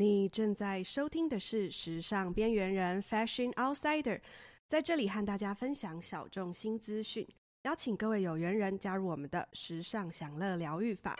[0.00, 4.18] 你正在收听的是《时尚边缘人》（Fashion Outsider），
[4.66, 7.28] 在这里和大家分享小众新资讯，
[7.64, 11.14] 邀请各位有缘人加入我们的时尚享乐疗愈法。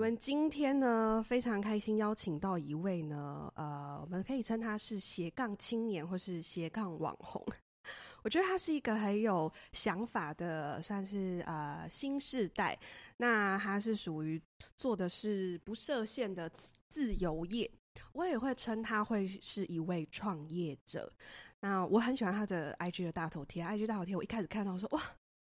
[0.00, 7.44] 我们今天呢，非常开心邀请到一位呢，呃，我们可以称他是斜杠青年或是斜杠网红。
[8.24, 12.78] 我觉得他是一个很有想法的，算是呃新世代。
[13.18, 14.40] 那他是属于
[14.74, 16.50] 做的是不设限的
[16.88, 17.70] 自由业，
[18.14, 21.12] 我也会称他会是一位创业者。
[21.60, 25.02] 那我很喜欢他的 IG 的大头贴，IG 大头贴我一开始看到我说哇，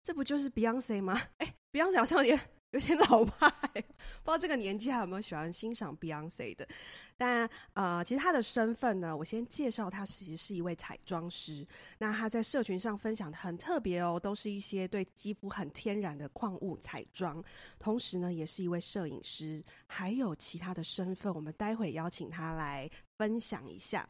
[0.03, 1.19] 这不就是 Beyonce 吗？
[1.39, 2.23] 哎，Beyonce 好像
[2.75, 2.95] 有点。
[3.09, 3.85] 老派， 不知
[4.25, 6.67] 道这个年纪还有没有喜欢欣赏 Beyonce 的。
[7.17, 11.65] 但呃，其实他的身份呢，我先介绍他，其实是一位彩妆师。
[11.99, 17.43] 那他在社群上分享的很特别哦，都是一些对肌肤很天然的矿物彩妆。
[17.79, 21.33] 同时呢，也是一位摄影师，还有其他的身份。
[21.33, 24.07] 我们待会邀请他来分享一下。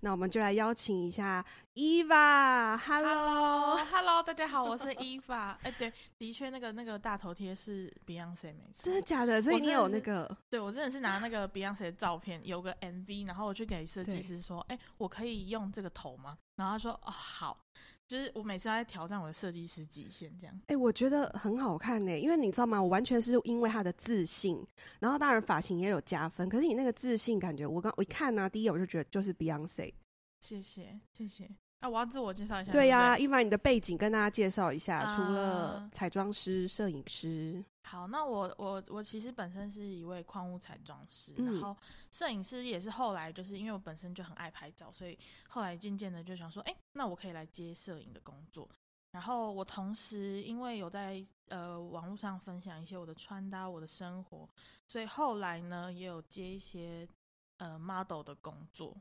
[0.00, 2.76] 那我们就来邀请一下伊娃。
[2.78, 5.58] Hello，Hello，大家好，我是伊娃。
[5.64, 9.42] 哎，对，的确，那个那个大头贴是 Beyonce 没错，真的假的？
[9.42, 10.36] 所以你有那个？
[10.48, 16.36] 对我真的是拿那个 Beyonce 的照片，有个 MV，然后我去给设计师说，哎，我可以用这个头吗？
[16.56, 17.64] 然后他说，哦，好。
[18.08, 20.54] 就是我每次都在挑战我的设计师极限，这样。
[20.62, 22.82] 哎、欸，我觉得很好看呢，因为你知道吗？
[22.82, 24.66] 我完全是因为他的自信，
[24.98, 26.48] 然后当然发型也有加分。
[26.48, 29.92] 可是你那个自信感觉，我刚我一看呢、啊，第一眼我就觉得就是 Beyonce。
[30.40, 31.50] 谢谢，谢谢。
[31.80, 32.72] 啊，我要自我介绍一下。
[32.72, 37.64] 对呀、啊，一凡你的背景跟大家介绍一下，呃、除了彩妆师、摄影师。
[37.84, 41.76] 好，那我我我其实本身是一位矿物彩妆师，嗯、然后
[42.10, 48.68] 摄影师也是后来就是因为我本身就很爱拍照，所以后来渐渐的就想说，哎、欸，那我可以来接摄影的工作。
[49.12, 54.46] 然后我同时因为有在呃网络上分享一些我的穿搭、我的生活，
[54.86, 57.08] 所以后来呢也有接一些
[57.56, 58.94] 呃 model 的工作。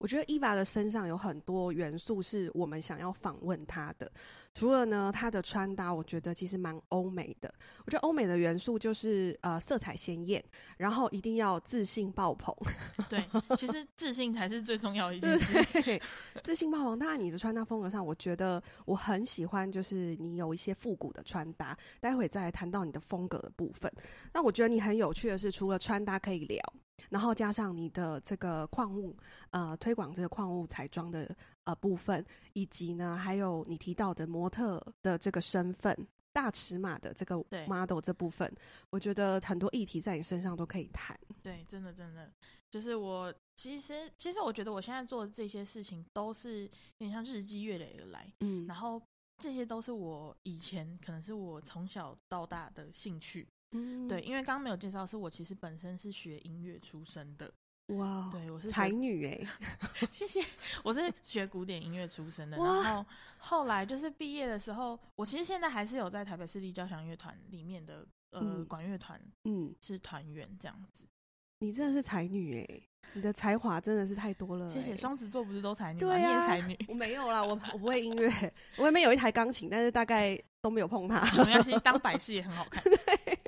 [0.00, 4.10] 我觉得 Eva 的身上有很多元素是我们想要访问她的。
[4.54, 7.52] 除了呢，她的穿搭，我觉得其实蛮欧美的。
[7.84, 10.42] 我觉得欧美的元素就是呃色彩鲜艳，
[10.78, 12.54] 然后一定要自信爆棚。
[13.10, 13.22] 对，
[13.58, 16.00] 其实自信才是最重要的一件事。
[16.42, 16.98] 自信爆棚。
[16.98, 21.76] 当然，你的穿搭风格上，我觉得我很喜欢，就是你有一些复古的穿搭。
[22.00, 23.92] 待会再来谈到你的风格的部分。
[24.32, 26.58] 那我觉得你很有趣的是，除了穿搭可以聊。
[27.08, 29.16] 然后加上你的这个矿物，
[29.50, 31.34] 呃，推广这个矿物彩妆的
[31.64, 35.96] 呃部分，以及呢，还有你提到的模特的这个身份，
[36.32, 38.52] 大尺码的这个 model 这部分，
[38.90, 41.18] 我觉得很多议题在你身上都可以谈。
[41.42, 42.30] 对，真的真的，
[42.70, 49.00] 就是我其实其实我觉得我现在做的这些事情都是有点像日积月累而来，嗯，然后
[49.38, 53.46] 这些都是我以前可能是我从小到大的兴趣。
[53.72, 57.50] 嗯，对，因为刚刚没有介绍，是我其实本身是学音乐出身的。
[57.96, 59.40] 哇，对，我是才女哎，
[60.12, 60.40] 谢谢，
[60.84, 62.56] 我是学古典音乐出身的。
[62.56, 63.04] 然后
[63.38, 71.04] 后来就是毕业的时候，我其实现在还是有在台北市立交响乐团里面的呃、嗯、管乐团，嗯，是团员这样子。
[71.58, 72.80] 你真的是才女哎，
[73.14, 74.70] 你的才华真的是太多了。
[74.70, 76.00] 谢谢，双子座不是都才女吗？
[76.00, 76.78] 对啊，你也才女。
[76.88, 78.30] 我没有啦，我我不会音乐，
[78.78, 81.20] 我那边有一台钢琴，但是大概都没有碰它。
[81.44, 82.80] 没关系，当摆饰也很好看。
[82.86, 83.39] 对。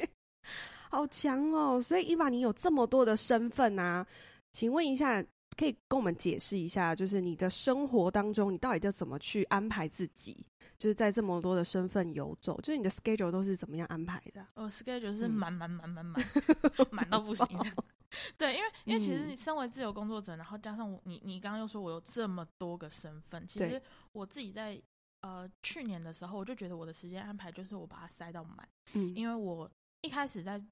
[0.93, 1.81] 好强哦！
[1.81, 4.07] 所以伊娃你有这么多的身份啊？
[4.51, 5.25] 请问一下，
[5.57, 10.47] 可以跟我们解释一下，就是你的生活当中，你到底要怎么去安排自己？
[10.79, 14.47] 就是在这么多的身份游走，就是你的 schedule 都是怎么样安排的？
[14.55, 16.23] 我 schedule 是满满满满满，
[16.93, 17.47] 满到不行。
[18.37, 23.81] 对，因为因为其实你身为自由工作者，然后加上我，你你刚刚又说我有这么多个身份，其实
[24.13, 24.79] 我自己在
[25.23, 29.71] 呃去年的时候，我就觉得我的时间安排就是我把它塞到满，嗯，因为我
[30.03, 30.63] 一开始在。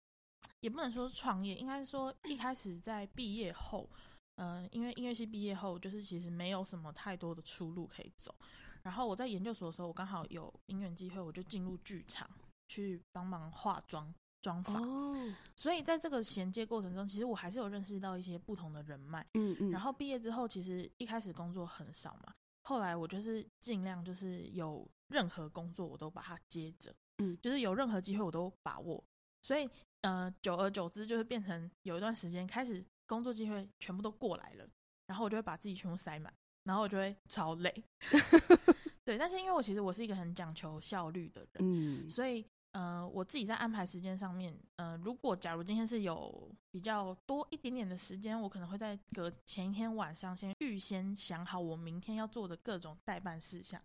[0.61, 3.89] 也不能说是创业，应该说一开始在毕业后，
[4.37, 8.35] 嗯、呃，因为音乐系毕业后，就是其实没有什么太多的出路可以走。
[8.83, 12.29] 然后我在研究所的时候，我刚好有因缘机会，我就进入剧场
[12.69, 14.81] 去帮忙化妆、妆发。
[14.81, 15.35] 哦。
[15.57, 19.27] 所以在这个衔接过程中，其实我还是有认识到一些不同的人脉。
[19.35, 19.71] 嗯嗯。
[19.71, 22.33] 然后毕业之后，其实一开始工作很少嘛，
[22.65, 29.03] 后来我就是尽量就是有任何工作我都把它接着，嗯，就是有任何机会我都把握。
[29.43, 29.69] 所以，
[30.03, 34.69] 呃，久而久之，就会变成有一段时间开始工作机会全部都过来了，
[35.07, 36.33] 然后我就会把自己全部塞满，
[36.65, 37.85] 然后我就会超累。
[39.05, 53.81] 对，但是因为我其实我是一个很讲求效率的人，嗯，所以，呃，我自己在安排时间上面，呃，如果假如今天是有比较多一点点的时间，我可能会在隔前一天晚上先预先想好我明天要做的各种代办事项。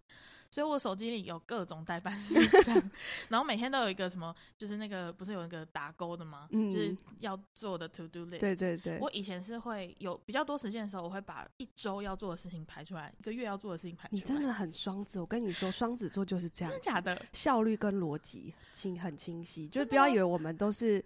[0.52, 2.76] 所以我手机里有各种代办事项，
[3.28, 6.48] 然后每天都有一个什么，就是那个不是有一个打勾的吗？
[6.52, 8.40] 嗯，就是要做的 to do list。
[8.40, 8.98] 对对对。
[9.00, 14.18] 我以前是会有比较多时间的时候，我会把一周要做的事情排出来，一个月要做的事情排出来。
[14.18, 16.72] 你真的很双子，我跟你说，双子座就是这样。
[16.72, 17.26] 真的假的？
[17.34, 21.04] 效率跟逻辑清很清晰，就是不要以为我们都是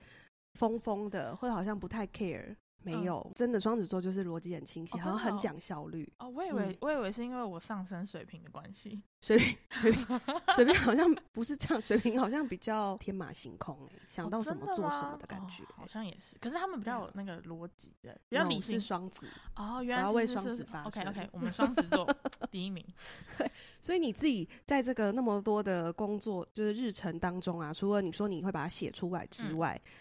[0.53, 2.55] 疯疯的，或者好像不太 care。
[2.81, 6.09] 没有，嗯、真的双子座就是逻辑很清晰，好像很讲效率。
[6.17, 10.21] 哦，我以为、嗯、我以为是因为我上升水平的关系，水瓶水瓶
[10.55, 16.37] 水瓶 好像不是这样，水平好像比较天马行空，想到什么做什么的感觉，哦、好像也是。
[16.39, 18.79] 可是他们比较有那个逻辑的，比较理性。
[18.79, 21.03] 双子哦，原来是，要为双子发声。
[21.03, 22.09] OK OK，我们双子座
[22.49, 22.83] 第一名。
[23.37, 23.51] 对，
[23.81, 29.91] 所以你自己在这个那么多的工作就是日程当中啊，除了你说你会把它写出来之外，嗯、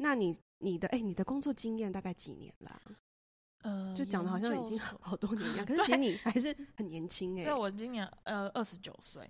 [0.00, 0.36] 那你。
[0.62, 2.78] 你的哎、欸，你的工作经验大概几年啦？
[3.62, 7.44] 呃，就讲的好像已经好多年一样， 可是其实你还是很年轻哎、欸。
[7.46, 9.26] 对，我今年呃二十九岁，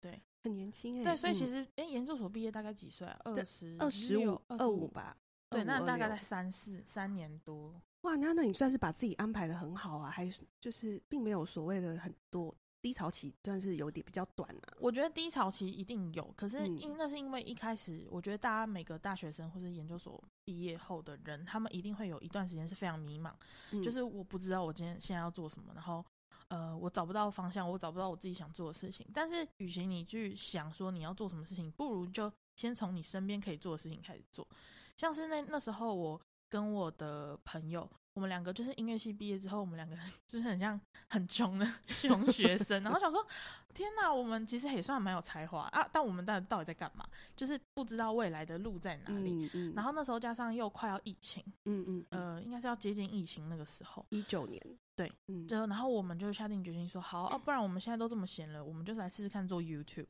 [0.00, 1.04] 对，很年轻哎、欸。
[1.04, 3.20] 对，所以其实哎，研、欸、究所毕业大概几岁啊？
[3.24, 5.14] 二十二十五二五吧。
[5.50, 7.78] 对，那大概在三四三年多。
[8.00, 12.56] 哇，那那你算是把自己安排的很好啊，还是就是并没有所谓的很多。
[12.84, 23.32] 低潮期算是有点比较短啊，我觉得低潮期一定有，可是因那是因为一开始，我觉得大家每个大学生或是研究所毕业后的人，他们一定会有一段时间是非常迷茫，
[23.70, 26.04] 嗯、就是我不知道我今天现在要做什么，然后
[26.48, 29.06] 呃，我找不到方向，我找不到我自己想做的事情。
[29.14, 34.46] 但是，与其你去想说你要做什么事情，不如就先从你身边可以做的事情开始做。
[34.94, 36.20] 像是那那时候，我
[36.50, 37.90] 跟我的朋友。
[38.14, 39.96] 我们两个就是音乐系毕业之后，我们两个
[40.26, 43.24] 就是很像很穷的 穷学生，然后想说，
[43.72, 47.04] 天哪，我们其实也算蛮有才华啊，但我们到底到底在干嘛？
[47.36, 49.32] 就是不知道未来的路在哪里。
[49.32, 54.60] 嗯嗯、然后那时候加上又快要疫情，嗯嗯，嗯呃，应该是要接近疫情那个时候，一九年，
[54.94, 60.06] 对，嗯，就然后我们就下定决心说，好啊，不然我们现在都这么闲了，我们就来试试看做 YouTube。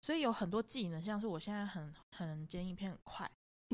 [0.00, 3.28] 所以有很多技能，像是我现在很很剪影片很快，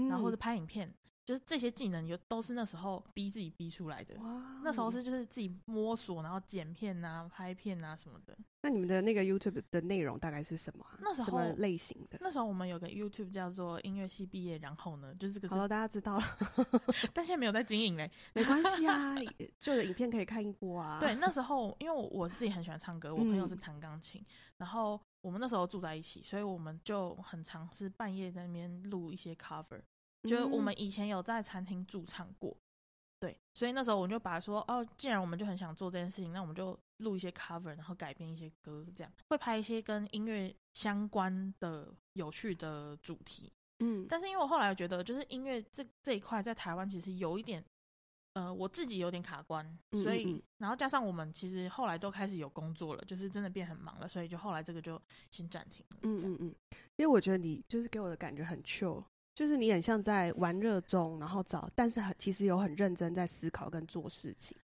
[0.09, 0.91] 然后或者拍影片。
[1.25, 4.15] 就是这些技能，有都是那时候逼自己逼出来的。
[4.21, 8.37] 哇，那时候是就是自己摸索，然后剪片啊、拍片啊什么的。
[8.61, 10.85] 那你们的那个 YouTube 的内容大概是什么？
[11.01, 12.19] 那时候什么类型的？
[12.21, 15.49] 那时候我们有个 YouTube 叫做音乐系毕业，然后呢，就是这个。
[15.49, 16.25] 好了，大家知道了。
[17.15, 19.15] 但现在没有在经营嘞， 没关系啊，
[19.59, 20.99] 旧的影片可以看一波啊。
[21.01, 24.27] 对，那时候因为我我自己很喜欢唱歌，我朋友是弹钢琴，嗯、
[24.59, 29.81] 然后我们那时候住在一起，所以我们就很常是半夜在那边录一些 cover。
[30.25, 32.57] 就我们以前有在餐厅驻唱过，
[33.21, 43.53] 对，所以那时候我就把说，哦，既然我们就很想做这件事情，那我们就录一些 cover，然后改编一些歌，这样会拍一些跟音乐相关的有趣的主题。
[43.81, 47.63] 嗯，但是因为我后来觉得，就是音乐这这一块在台湾其实有一点，
[48.35, 55.01] 呃，我自己有点卡关，所以然后加上我们其实后来都开始有工作了，就是真的变很忙了，所以就后来这个就
[55.31, 55.99] 先暂停了。
[56.03, 56.55] 嗯嗯嗯，
[56.97, 59.05] 因为我觉得你就是给我的感觉很 chill。
[59.35, 64.57] 就是你很像在玩乐中，然后找，但是很其实有很认真在思考跟做事情。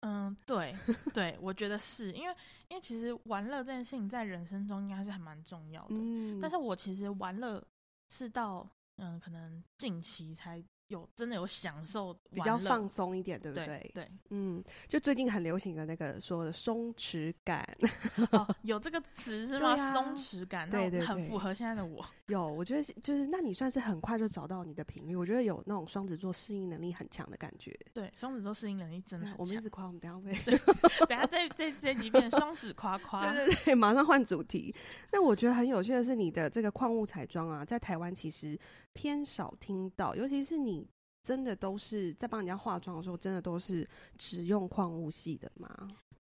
[0.00, 0.74] 嗯，对，
[1.12, 2.34] 对，我觉得是因为，
[2.68, 5.94] 因为其实玩乐这件事情在人生中应该是还蛮重要的。
[5.94, 7.62] 嗯，但是我其实玩乐
[8.10, 10.62] 是到嗯，可能近期才。
[10.90, 13.64] 有真的有享受，比较放松一点，对不对？
[13.66, 17.64] 对，对嗯，就最近很流行的那个说的松弛感，
[18.32, 19.76] 哦，有这个词是吗？
[19.92, 22.04] 松弛、啊、感，对，对对，很符合现在的我。
[22.26, 25.14] 有，我觉得就是，那你算是很快就找到你的频率。
[25.14, 27.72] 我觉得有那种双子座适应能力很强的感觉。
[27.94, 29.40] 对，双子座适应能力真的很强。
[29.40, 30.58] 我们一直夸，我们等下会，
[31.06, 33.30] 等下这这这几遍双子夸夸。
[33.32, 34.74] 对对对，马上换主题。
[35.12, 38.58] 那我觉得很有趣的是，你的这个矿物彩妆啊，在台湾其实
[38.94, 40.88] 偏少听到，尤其是你。
[41.22, 45.68] 真的都是在帮人家化妆的时候，真的都是只用矿物系的吗？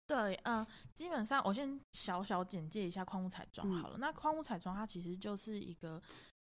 [0.08, 3.98] 对，嗯、呃，基本上我先小小简介一下矿物彩妆好了。
[3.98, 6.02] 嗯、那矿物彩妆它其实就是一个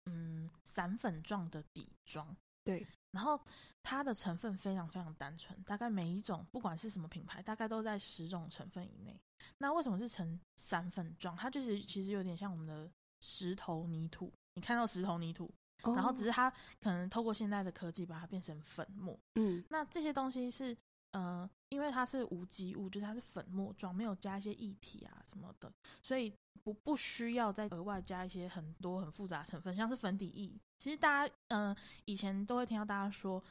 [0.06, 2.86] 嗯散粉状的底妆，对。
[3.14, 3.42] 然后
[3.82, 9.20] 它的成分非常非常单纯，大概每一种不管是什么品牌，大概都在十种成分以内。
[9.58, 11.36] 那为什么是成散粉状？
[11.36, 12.88] 它就是其实有点像我们的
[13.22, 14.32] 石头泥土。
[14.54, 15.52] 你看到石头泥土？
[15.94, 16.50] 然后只是它
[16.82, 20.75] 可能透过现在的科技把它变成粉末，嗯，那这些东西是
[21.12, 30.51] 呃，因为它是无机物，就是它是粉末状，没有加一些液体啊什么的，所以不不需要再额外加一些很多很复杂成分，像是粉底液。
[30.80, 33.44] 其实大家嗯、呃、以前都会听到大家说，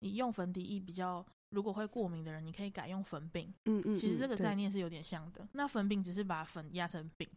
[0.00, 5.46] 你用粉底液比较，如果会过敏的人，你可以改用粉饼，嗯，嗯嗯，其实这个概念是有点像的。
[5.52, 7.28] 那粉饼只是把粉压成饼。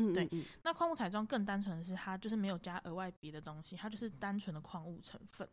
[0.00, 0.28] 嗯，对，
[0.62, 5.46] 那矿物彩妆更单纯的是，它就是没有加额外别的东西，它就是单纯的矿物成分。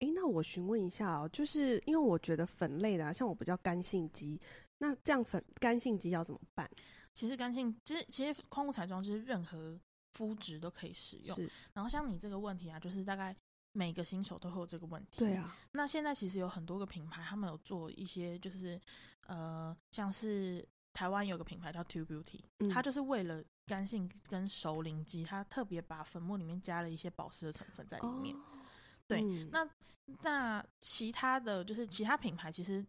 [0.00, 4.40] 哎、欸，那我询问一下哦，就是因为我觉得粉类的、啊，像我比较干性肌，
[4.78, 6.68] 那这样粉干性肌要怎么办？
[7.14, 9.78] 其实干性，其实其实矿物彩妆就是任何
[10.12, 11.36] 肤质都可以使用。
[11.36, 11.48] 是。
[11.72, 13.34] 然后像你这个问题啊，就是大概
[13.72, 15.20] 每个新手都会有这个问题。
[15.20, 15.56] 对啊。
[15.72, 18.78] 那现在其实有很多个品牌，他们有做一些，就是
[19.28, 28.36] 呃，像是台湾有个品牌叫 Two Beauty，、嗯、它就是为了干性跟熟龄肌，它特别把粉末里面加了一些保湿的成分在里面。
[28.36, 28.40] 哦
[29.06, 29.68] 对，嗯、那
[30.22, 32.84] 那其他的就是其他品牌，其实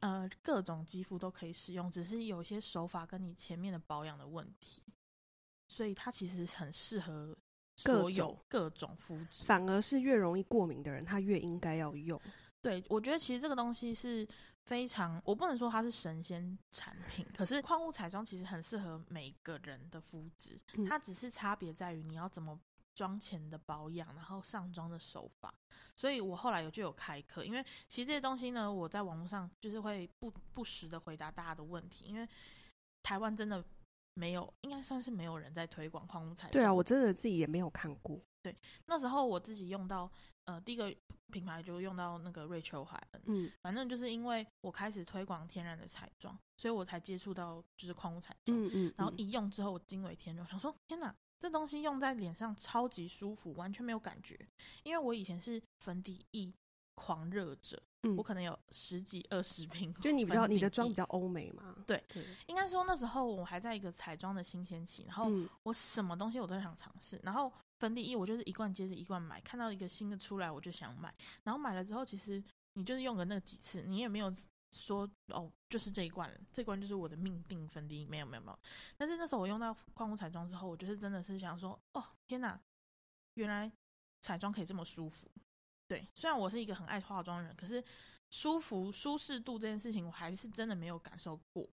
[0.00, 4.82] 呃各种肌肤都可以使用，只是有些手法跟你前面的保养的问题，
[5.68, 7.34] 所以它其实很适合
[7.76, 9.44] 所有各种肤质。
[9.44, 12.20] 反而是越容易过敏的人，他越应该要用。
[12.62, 14.26] 对，我觉得其实这个东西是
[14.66, 22.58] 非常，我不能说它是神仙产品，可是矿物彩妆其实很适合每个人的肤质，嗯、它只是差别在于你要怎么。
[22.92, 25.54] 妆前的保养，然后上妆的手法，
[25.96, 32.28] 所以我后来有就有开课，因为其实这些东西呢，我在网络上就是会不不时的回答大家的问题，因为
[33.02, 33.64] 台湾真的
[34.14, 36.52] 没有，应该算是没有人在推广矿物彩妆。
[36.52, 38.20] 对啊，我真的自己也没有看过。
[38.42, 38.56] 对，
[38.86, 40.10] 那时候我自己用到，
[40.44, 40.94] 呃，第一个
[41.30, 51.14] 品牌就用到那个瑞秋海恩，嗯，反正就是因为我开始推广天然的彩妆，所以我才接触到就是矿物彩妆，嗯，嗯嗯，然后一用之后我惊为天人，想说天哪！
[51.38, 54.38] 这东西用在脸上超级舒服，完全没有感觉。
[54.82, 56.52] 因为我以前是粉底液
[56.94, 59.90] 狂热者，嗯，我可能有十几二十瓶。
[60.02, 61.74] 就你比较你的妆比较欧美嘛？
[61.86, 65.30] 对，对应该说那时候我还在一个彩妆的新鲜期，然后
[65.62, 67.18] 我什么东西我都想尝试。
[67.22, 71.12] 然后粉底液我就是一罐接着一罐买，看到一个新的出来我就想买。
[71.42, 72.40] 然后买了之后，其实
[72.74, 74.32] 你就是用个那几次，你也没有。
[74.72, 78.58] 说哦，就是这一罐了，这罐就是我的命定粉底液，没有没有没有。
[78.96, 82.56] 但是那时候我用到矿物彩妆之后，我就是真的是想说，哦天哪，
[83.34, 83.68] 原来
[84.20, 85.28] 彩妆可以这么舒服。
[85.88, 87.82] 对，虽然我是一个很爱化妆的人，可是
[88.30, 91.68] 舒服舒适度这件事情，我还是真的没有感受过。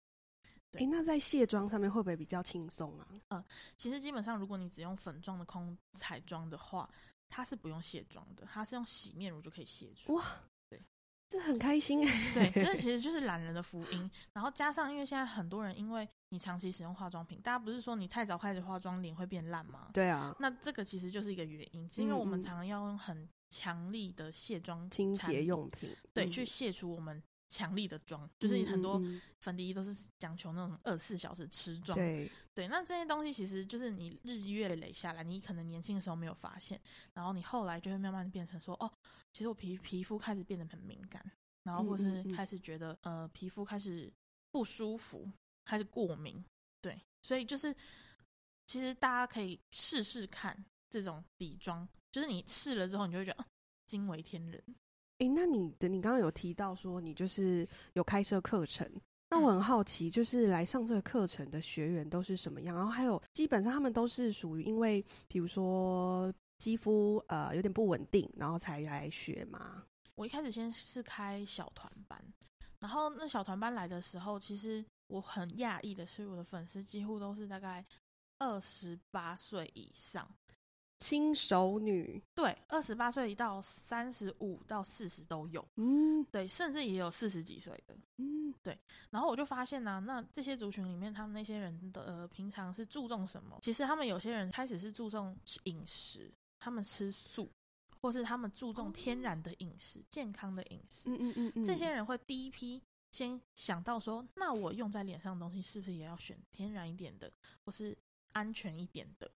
[0.77, 3.07] 哎、欸，那在卸妆上面会不会比较轻松啊？
[3.27, 6.89] 呃，其实基本上如果你只用粉状的空彩妆的话，
[7.27, 10.13] 它是不用卸妆的，它是用洗面乳就可以卸出。
[10.13, 10.24] 哇！
[11.29, 14.10] 这很开心哎，对，这 其实就是懒人的福音。
[14.31, 19.89] 然后加上，因为现在很多人因为你长期使用化妆品，大家不是说你太早开始化妆脸会变烂吗？
[19.93, 29.01] 对啊，那这个其实就是一个原因，是因为我们常常要用很强力的卸妆清洁用品，对，嗯、去卸除我们强力的妆，就是很多
[29.39, 32.68] 粉底液都是讲求那种二十四小时持妆，对对。
[32.68, 36.80] 那这些东西其实就是你日积月累下来，你可能年轻的时候没有发现，
[37.13, 38.92] 然后你后来就会慢慢变成说，哦。
[39.34, 41.24] 其实我皮皮肤开始变得很敏感，
[41.62, 44.12] 然后或是开始觉得嗯嗯嗯呃皮肤开始
[44.50, 45.30] 不舒服，
[45.63, 46.44] 开始过敏，
[46.82, 47.75] 对，所以就是
[48.66, 53.46] 其实大家可以试试看这种底妆，就是你试了之后，你就会觉得
[53.86, 54.63] 惊为天人。
[55.19, 58.89] 哎，那你的你刚刚有提到说你就是有开设课程，
[59.29, 62.75] 那我很好奇，就是来上这个课程的学员都是什么样？
[62.75, 66.33] 然后还有基本上他们都是属于因为比如说。
[66.59, 69.83] 肌肤呃有点不稳定，然后才来学嘛。
[70.15, 72.19] 我一开始先是开小团班，
[72.79, 77.86] 然后那小团班来的时候，其实我很讶异的是，我的粉丝几乎都是大概
[78.39, 80.27] 二十八岁以上，
[81.00, 82.22] 轻熟女。
[82.34, 85.66] 对，二十八岁到三十五到四十都有。
[85.75, 87.96] 嗯，对，甚至也有四十几岁的。
[88.18, 88.77] 嗯，对。
[89.10, 93.60] 然后我就发现呢、啊，那这些族群里面，他们那些人的呃平常是注重什么？
[93.62, 96.34] 其实他们有些人开始是注重饮食。
[96.60, 97.51] 他们吃素，
[98.01, 101.04] 或是他们注重天然的饮食、健康的饮食。
[101.08, 107.32] 嗯嗯嗯嗯，这些人会第一批先想到说，那我用在脸上的东西是不是也要选天然一点的，
[107.63, 107.96] 或是
[108.34, 109.30] 安全一点的？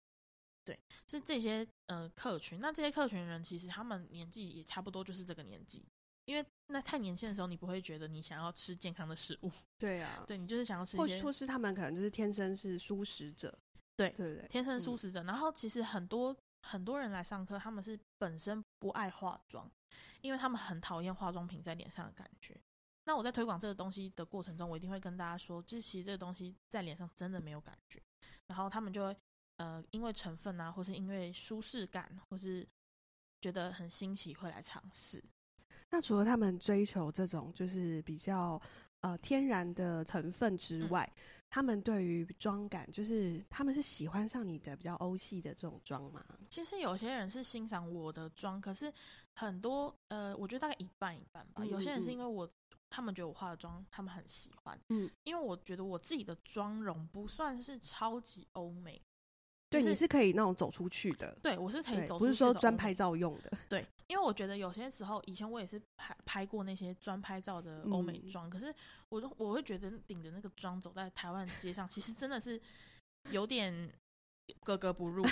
[0.69, 2.59] 对，是这些呃客群。
[2.59, 5.83] 那这些客群人其实他们年纪也差不多，就是这个年纪。
[6.25, 9.51] 因为那太年轻的时候，你不会觉得你想要吃健康的食物。
[9.79, 13.57] 对啊，对，你就是想要吃一些，或是他们可能就是天生是素食者。
[13.95, 15.23] 对对对，天生素食者。
[15.23, 16.35] 嗯、然后其实很多。
[16.61, 19.71] 很多人来上课，他们是本身不爱化妆，
[20.19, 22.53] 因为他们很讨厌化妆品在脸上的感觉。
[23.05, 28.03] 那我在推广这个东西的过程中，我一定会跟大家说，就是其实这个东西在脸上真的没有感觉。
[28.47, 29.15] 然后他们就会
[29.60, 32.66] 呃，因为成分啊，或是因为舒适感，或是
[33.42, 35.22] 觉得很新奇，会来尝试。
[35.89, 38.62] 那除了他们追求这种就是比较
[39.01, 46.24] 呃天然的成分之外，嗯他们对于妆感，就是他们是喜欢上你的比较欧系的这种妆吗？
[46.48, 48.94] 其实有些人是欣赏我的妆，可是
[49.34, 51.63] 很多呃，我觉得大概一半一半吧。
[51.63, 52.48] 嗯嗯，有些人是因为我，
[52.88, 54.80] 他们觉得我化的妆，他们很喜欢。
[54.89, 59.01] 嗯，因为我觉得我自己的妆容不算是超级欧美。
[59.69, 61.38] 对，就是、你是可以那种走出去的。
[61.41, 62.19] 对，我是可以走出去的。
[62.19, 63.51] 不是说专拍照用的。
[63.69, 68.73] 对，因为我觉得有些时候，以前我也是拍拍过那些专拍照的欧美妆，嗯、可是
[69.09, 72.59] 我都我会觉得顶着那个妆走在台湾街上，其实真的是
[73.31, 73.91] 有点。
[74.63, 75.25] 格格不入，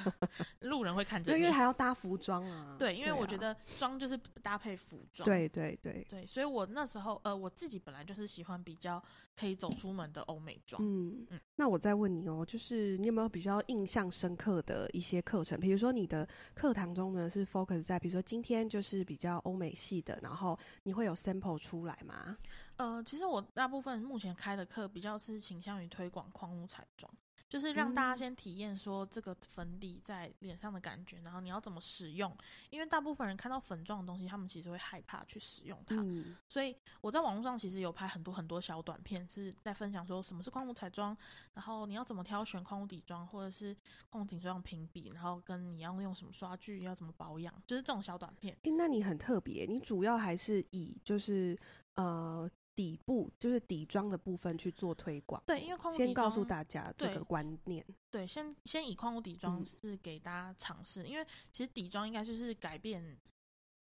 [0.60, 2.76] 路人会看着，因为还要搭服装啊。
[2.78, 5.24] 对，因为我觉得妆就是搭配服装。
[5.24, 9.02] 对对对对，所以我那时候呃，我自己本来就是喜欢比较
[9.36, 10.82] 可以走出门的欧美妆。
[10.82, 11.40] 嗯嗯。
[11.56, 15.58] 那我再问你哦，就是你有没有比较印象深刻的一些课程？
[15.58, 22.36] 比如说你的课堂中呢是 focus 在，比如说今天就是比较欧美系的，然后你会有 sample 出来吗？
[22.76, 27.12] 呃，其实我大部分目前开的课比较是倾向于推广矿物彩妆。
[27.54, 32.36] 就是让大家先体验说这个粉底在脸上的感觉，然后你要怎么使用。
[32.68, 35.94] 因为大部分人看到粉状的东西，他们其实会害怕去使用它。
[36.00, 41.16] 嗯、所以我在网络上其实有拍很多很多小短片，是在分享说什么是矿物彩妆，
[41.52, 43.72] 然后你要怎么挑选矿物底妆，或者是
[44.10, 48.52] 矿物底妆评比，然后跟你要用什么刷具，要怎么保养，就是这种小短片。
[48.64, 51.56] 欸、那你很特别，你主要还是以就是
[51.94, 52.50] 呃。
[52.76, 63.16] 底部就是底妆的部分去做推广，对，因为矿物底妆先告诉大家这个观念，对，对先先以矿物底妆是给大家尝试，嗯、因为其实底妆应该就是改变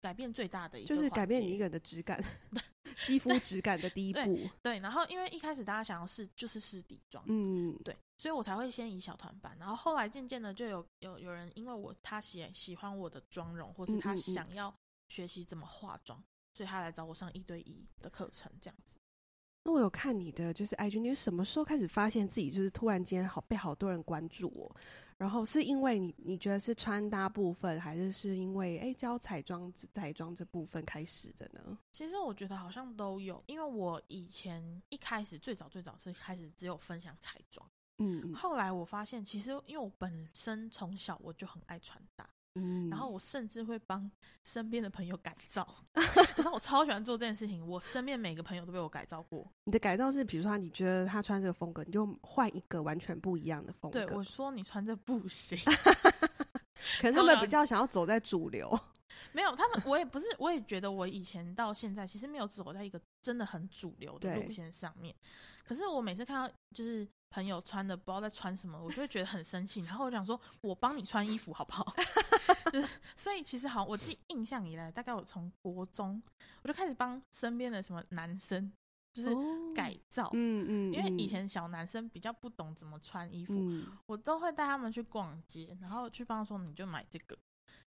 [0.01, 2.23] 改变最大的一个，就是改变你一个人的质感
[3.05, 4.79] 肌肤质感的 第一步对，对。
[4.81, 14.75] 然后因为一开始大家想要试就是试底妆，嗯，对，所以我才会先以小团版，然后后来渐渐的就有有有人因为我他喜喜欢我的妆容，或是他想要
[15.09, 16.19] 学习怎么化妆。
[16.19, 16.30] 嗯嗯嗯
[16.61, 18.99] 所以他来找我上一对一的课程，这样子。
[19.65, 24.77] 那我有看你的，就是 IG，你什么时候开始发现自己就是突然间好被好多人关注我？
[25.17, 31.79] 然后是因为你你觉得是穿搭部分，还是是因为哎教彩妆彩妆这部分开始的呢？
[31.93, 37.67] 其实我觉得好像都有，因为我以前一开始最早最早是开始只有分享彩妆，
[38.01, 42.29] 嗯，后来我发现其实因为我本身从小我就很爱穿搭。
[42.55, 44.11] 嗯，然后我甚至会帮
[44.43, 47.65] 身边的朋友改造， 然后我超喜欢做这件事情。
[47.65, 49.47] 我身边每个朋友都被我改造过。
[49.65, 54.05] 你的改造是，比如说你觉得他穿这个风格，你就换一个完全不一样的风格。
[54.05, 55.57] 对，我说你穿这不行，
[57.01, 58.77] 可是他们比较想要走在主流。
[59.33, 65.15] 没有，他们我也不是，我也觉得我以前到现在其实没有走在一个真的很主流的路线上面。
[65.65, 67.07] 可是我每次看到就是。
[67.31, 69.81] 朋友穿的不知道在穿什么，我就会觉得很生气。
[69.83, 71.95] 然后我想说，我帮你穿衣服好不好？
[73.17, 76.23] 所以其实好，我自己印象以来，大概我从国中
[76.63, 78.73] 我就开始帮身边的什么男生
[79.13, 79.31] 就是
[79.75, 83.55] 改造，嗯嗯，因为以前小男生比较不懂怎么穿衣服，
[84.07, 87.37] 我都会带他们去逛街，然后去帮他说你就买这个。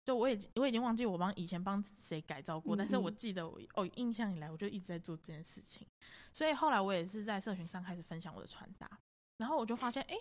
[0.05, 5.87] 就我已经我已经忘记我帮以前帮谁改造过，但是我记得我哦印象以来我就一直在做这件事情，
[6.33, 8.91] 所以后来我也是在社群上开始分享我的穿搭。
[9.39, 10.17] 然后我就发现，哎，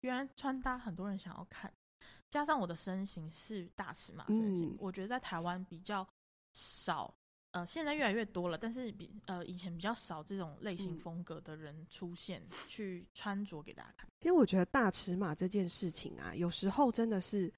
[0.00, 1.72] 原来穿搭很多人想要看，
[2.30, 6.06] 加上我的身形是大尺码身形，嗯、我觉得在台湾比较
[6.52, 7.14] 少，
[7.52, 14.08] 呃，现在越来越多了，但是比呃以前比较少这种类型风格的人出现，嗯、去穿着给大家看。
[14.22, 17.52] 因为我觉得大尺码这件事情啊，有时候真的是。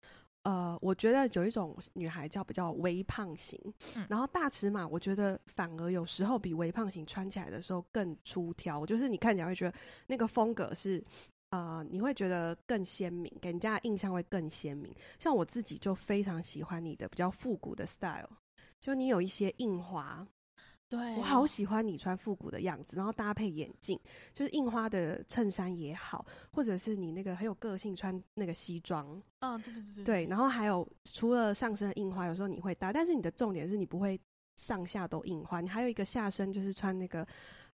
[0.47, 3.61] 呃，我觉得有一种女孩叫比较微胖型，
[3.97, 11.03] 嗯、然后大尺码，我觉得反而有时候比微胖型穿起来的时候更出挑，就是你看起来会觉得那个风格是，
[11.51, 14.95] 呃，你会觉得更鲜明，给人家的印象会更鲜明。
[15.19, 18.31] 像我自己就非常喜欢你的比较复古的 style，
[18.81, 20.25] 就你有一些印花。
[20.89, 23.99] 对，我好喜欢你穿复古的样子，然后搭配眼镜，
[24.33, 34.21] 就是印花的衬衫也好，或者是你那个很有个性穿那个西装，嗯，对对对对，对，然后还有除了上身的印花，有时候你会搭，但是你的重点是你不会
[34.57, 37.27] 上下都印花，你还有一个下身就是穿那个。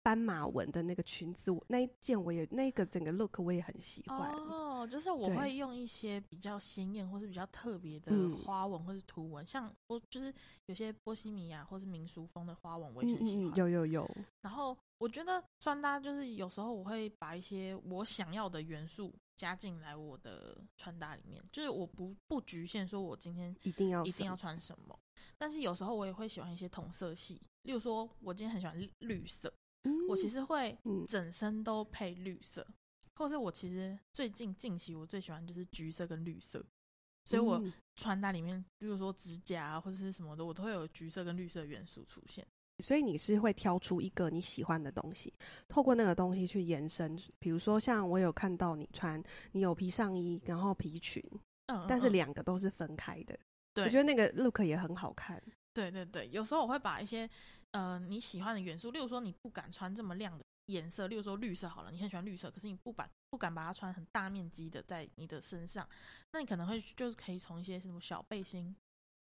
[0.02, 4.30] 斑马纹的那个裙子，那一件我也那个整个 look 我也很喜欢。
[4.30, 10.32] 哦，就是我会用一些比较鲜艳或是比较特别的花纹或是图文，嗯、像我就是
[10.66, 13.44] 有些波西米亚或是民俗风的花纹，我也很喜欢。
[13.46, 14.10] 嗯嗯，有有有。
[14.40, 24.98] 然后我觉得穿搭就是有时候我会把一些我想要的元素加进来我的穿搭里面，就是我不不局限说我今天一定要一定要穿什么，
[25.36, 29.52] 但是有时候我也会喜欢一些同色系，例如说我今天很喜欢绿色。
[30.08, 32.74] 我其实会整身都配绿色，嗯、
[33.16, 36.64] 或是我其实最近近期我最喜欢就是橘色跟绿色，
[37.24, 37.62] 所以我
[37.96, 42.46] 穿搭里面，比如说指甲啊或者是什么的，我都会有橘色跟绿色元素出现。
[42.80, 45.34] 所以你是会挑出一个你喜欢的东西，
[45.66, 47.18] 透过那个东西去延伸。
[47.40, 51.20] 比如说像我有看到你穿，你有皮上衣，然后皮裙，
[51.66, 53.36] 嗯，但是两个都是分开的，
[53.74, 55.42] 对，我觉得那个 look 也很好看。
[55.78, 57.28] 对对对，有时候我会把一些。
[57.72, 65.86] 呃，你喜欢的元素，例如说你不敢穿这么亮的颜色，例如说绿色好了，你很喜欢绿色，可是你不敢不敢把它穿很大面积的在你的身上，
[66.32, 68.74] 那你可能会就是可以从一些什么小背心，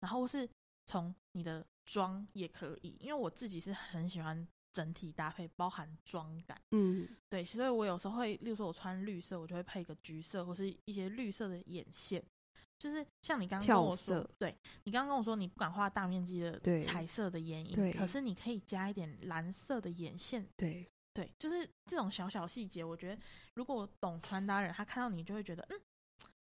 [0.02, 0.48] 然后是
[0.86, 6.62] 从你的妆也可以，因为我自己是很喜欢整体搭配，包含妆感。
[6.74, 12.24] 嗯，对，所以我有时候会，例如说我穿绿色，我就会配一个橘色或是一些绿色的眼线。
[12.78, 20.48] 就是像你刚刚跟我说，对，你刚刚跟我说你不敢画大面积的彩色的眼影，可是你可以加一点蓝色的眼线。
[20.56, 23.22] 对对，就是这种小小细节，我觉得
[23.56, 25.82] 如果懂穿搭人，他看到你就会觉得，嗯，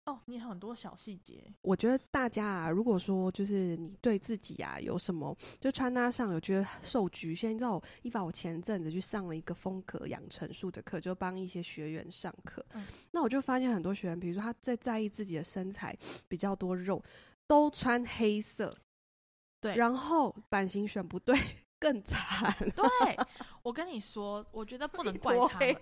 [0.05, 1.51] 哦，你很多小细节。
[1.61, 12.63] 我觉得大家啊，如果说就是你对自己啊有什么就穿搭上有觉得受局限，你知道我一把我前阵子去上了一个风格养成术的课，就帮一些学员上课。
[12.73, 17.03] 嗯，那我就发现很多学员，比如说他在在意自己的身材比较多肉，
[17.47, 18.77] 都穿黑色。
[19.59, 21.35] 对，然后版型选不对。
[21.85, 22.85] 更惨，对，
[23.61, 25.75] 我跟你说，我觉得不能怪他们，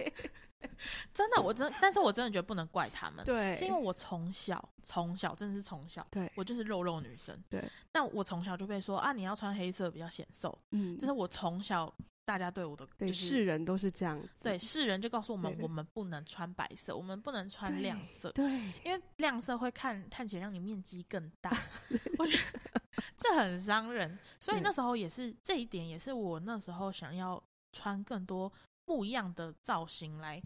[1.14, 7.64] 真的，我真，但是我真的觉得不能怪他们，对，是因为我从小从小真的是从小，对，我就是肉肉女生，对，
[7.94, 11.90] 那我从小就被说啊，你要穿黑色比较显瘦，嗯，就是我从小
[12.26, 18.44] 大家对我的，对，世人都是这样子，对，世人就告诉我们，我们不能穿白色，我们不能穿亮色，对，
[18.84, 21.50] 因为亮色会看看起来让你面积更大，
[22.20, 22.83] 我觉得。
[23.18, 28.52] 这很伤人，所以那时候也是这一点，也是我那时候想要穿更多
[28.86, 30.42] 不一样的造型来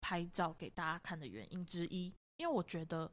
[0.00, 2.12] 拍照给大家看的原因之一。
[2.38, 3.10] 因为我觉得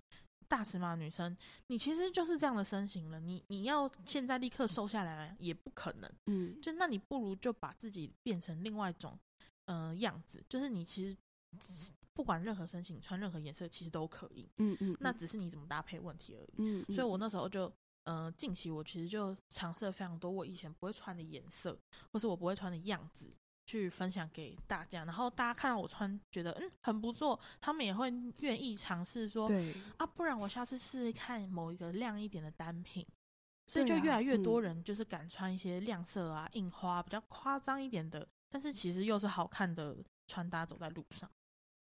[0.48, 1.36] 大尺码女生，
[1.68, 6.10] 你其实就是这样的身形了，你你要现在立刻瘦下来也不可能。
[6.28, 9.20] 嗯，就那你不如就把自己变成另外一种
[9.66, 11.18] 嗯、呃、样子，就是你其实
[12.14, 14.48] 不管任何身形，穿任何颜色其实都可以。
[14.60, 16.54] 嗯嗯，那只是你怎么搭配问题而已。
[16.60, 17.70] 嗯，所以我那时候就。
[18.08, 21.78] 嗯、呃，近期我其实就尝试了非常多我以前不会穿的颜色，
[22.12, 23.30] 或是我不会穿的样子，
[23.66, 25.04] 去分享给大家。
[25.04, 33.06] 然后大家看到我穿，觉得嗯很不错，他们也会愿意尝试说，对啊，不然我下次试试看某一个亮一点的单品。
[33.70, 41.30] 所以就越来越多人就是敢穿一些亮色啊、印花比较夸张一点的，但是其实又是好看的穿搭走在路上。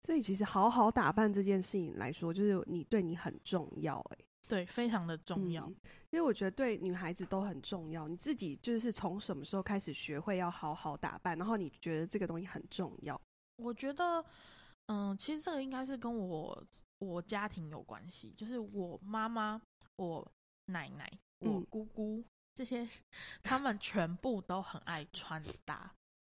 [0.03, 4.25] 所以其实好好打扮这件事情来说，就是你对你很重要哎、欸。
[4.47, 5.75] 对，非常的重要，嗯，
[6.11, 8.07] 因为我觉得对女孩子都很重要。
[8.07, 13.19] 你自己就是从什么时候开始学会要好好打扮，然后你觉得这个东西很重要？
[13.55, 14.23] 我觉得，
[14.87, 16.63] 嗯，其实这个应该是跟我
[16.99, 19.61] 我家庭有关系，就是我妈妈、
[19.95, 20.29] 我
[20.65, 22.87] 奶奶、我姑姑、嗯、这些，
[23.41, 25.89] 他们全部都很爱穿搭。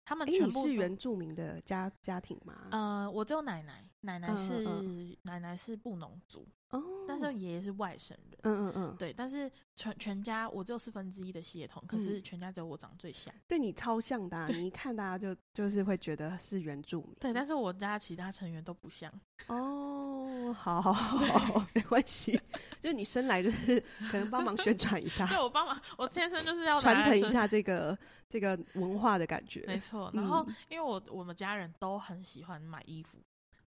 [0.08, 2.68] 他们全部是原住民的家家庭吗？
[2.70, 6.46] 呃，我只有奶奶，奶奶是、嗯嗯、奶奶是布农族。
[6.70, 19.12] 哦，但是爷爷是外省人，嗯嗯嗯，对，但是全全家我只有四分之一的血统，可是全家只有我长最像，对你超像的，啊你一看大家就就是会觉得是原住民，对，但是我家其他成员都不像。
[19.46, 22.40] 哦，好 好好，没关系，
[22.80, 27.96] 就你生来就是可能帮忙宣传一下，对我帮忙，我天生就是要传承一下这个
[28.28, 30.10] 这个文化的感觉，没错。
[30.12, 33.18] 然后因为我我们家人都很喜欢买衣服。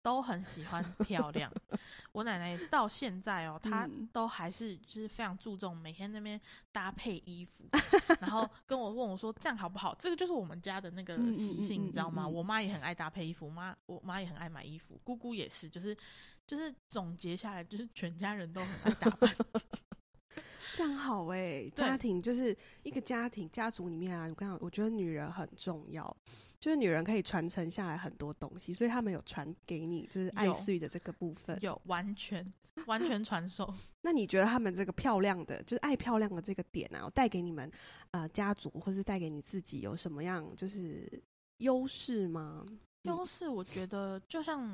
[0.08, 1.52] 都很喜欢漂亮，
[2.12, 6.40] 我奶奶到现在哦，她都还是就是非常注重每天那边
[6.72, 7.64] 搭配衣服，
[8.18, 9.94] 然后跟我问我说这样好不好？
[9.98, 12.26] 这个就是我们家的那个习性，你知道吗？
[12.26, 15.94] 我妈也很爱搭配衣服，妈我妈也很爱买衣服，姑姑也是，就是
[16.46, 19.30] 就是总结下来就是全家人都很爱打扮。
[20.78, 26.16] 这样好哎、欸，家庭就是一个家庭家族里面啊，我刚刚我觉得女人很重要，
[26.60, 32.52] 就是女人可以传承下来很多东西，所以他们有传给你，就是爱睡的这个部分有，有完全
[32.86, 33.74] 完全传授。
[34.02, 37.68] 那你觉得他们这个漂亮的，就是爱漂亮的这个点啊，带给你们
[38.12, 41.10] 呃家族，或是带给你自己有什么样就是
[41.56, 42.64] 优势吗？
[43.02, 44.72] 优势，我觉得就像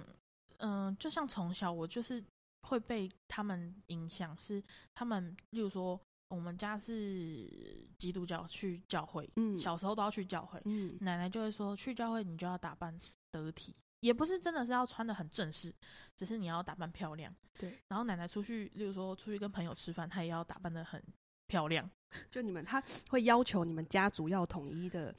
[0.58, 2.22] 嗯、呃，就像从小我就是。
[2.64, 4.62] 会被他们影响，是
[4.94, 12.98] 他们，例如说，我们家是基督教，去教会，嗯，小时候都要去教会，嗯，奶奶就会说，去教会你就要打扮
[13.30, 15.72] 得体，也不是真的是要穿的很正式，
[16.16, 17.78] 只是你要打扮漂亮，对。
[17.88, 21.02] 然后奶奶出去，例如说出去跟朋友吃饭，她也要打扮的很
[21.46, 21.88] 漂亮。
[22.30, 25.14] 就你们，他会要求你们家族要统一的。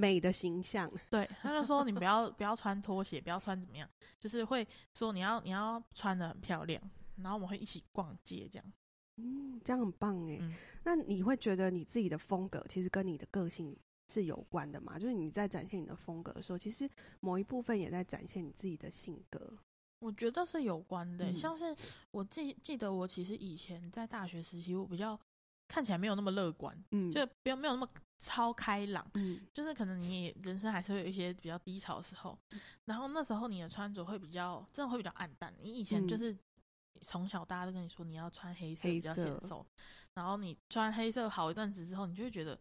[0.00, 3.86] 美的形象， 对，他就说你不要不要穿拖鞋，不要穿怎么样，
[4.18, 6.82] 就是会说你要你要穿的很漂亮，
[7.16, 8.72] 然后我们会一起逛街这样，
[9.18, 10.38] 嗯，这样很棒哎。
[10.40, 13.76] 嗯、那你会觉得你自己的风格其实跟你的个性
[14.08, 14.98] 是有关的吗？
[14.98, 16.88] 就是你在展现你的风格的时候，其实
[17.20, 19.52] 某一部分也在展现你自己的性格。
[20.00, 21.76] 我觉得是有关的，嗯、像是
[22.10, 25.18] 我记记得我其实以前在大学时期，我比较。
[25.70, 32.36] 看起来没有那么乐观，嗯，就不要没有那么超开朗，嗯，就是可能你也人生还是会有一些比较低潮的时候，
[32.86, 35.54] 然后那时候你的穿着会比较真的会比较暗淡。
[35.62, 36.36] 你以前就是
[37.02, 39.64] 从小大家都跟你说你要穿黑色比较显瘦，
[40.14, 42.58] 然后你穿黑色好一段子之后，你就会觉得。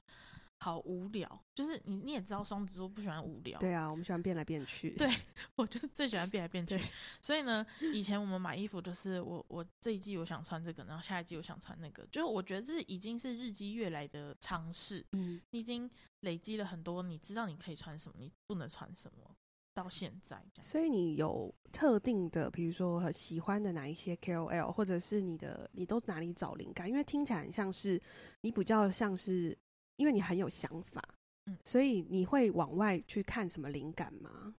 [0.61, 3.57] 好无聊，就是你你也知道双子座不喜欢无聊。
[3.59, 4.89] 对啊，我们喜欢变来变去。
[4.91, 5.09] 对，
[5.55, 6.77] 我就是最喜欢变来变去。
[7.21, 15.05] 所以呢，以前我们买衣服就是我我这一季我想穿这个，然后下一季我想穿那个，就是我觉得这已经是日积月累的尝试。
[15.13, 19.33] 嗯，你已经累积了很多，你知道你可以穿什么，你不能穿什么，
[19.73, 20.69] 到现在这样。
[20.69, 26.89] 所以你有特定的，比如说很喜欢的哪一些 KOL，或者是你的，你都哪里找灵感？
[26.89, 28.01] 因为听起来很像是
[28.41, 29.57] 你比较像是。
[29.99, 31.03] 因为你很有想法，
[31.45, 34.55] 嗯，所以你会往外去看什么灵感吗？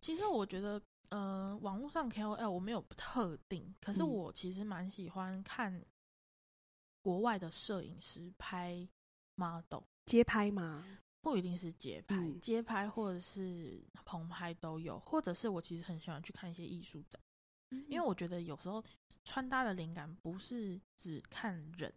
[0.00, 5.80] 其实我觉得，呃，网络上 KOL 我没有特定，可是我其实蛮喜欢看
[7.02, 8.88] 国外的摄影师拍
[9.36, 10.84] model 街拍吗？
[11.22, 17.20] 不一定是街拍，嗯，街拍或者是棚拍都有，或者是我其实很喜欢去看一些艺术展，
[17.70, 18.82] 嗯，因为我觉得有时候
[19.24, 21.92] 穿搭的灵感不是只看人。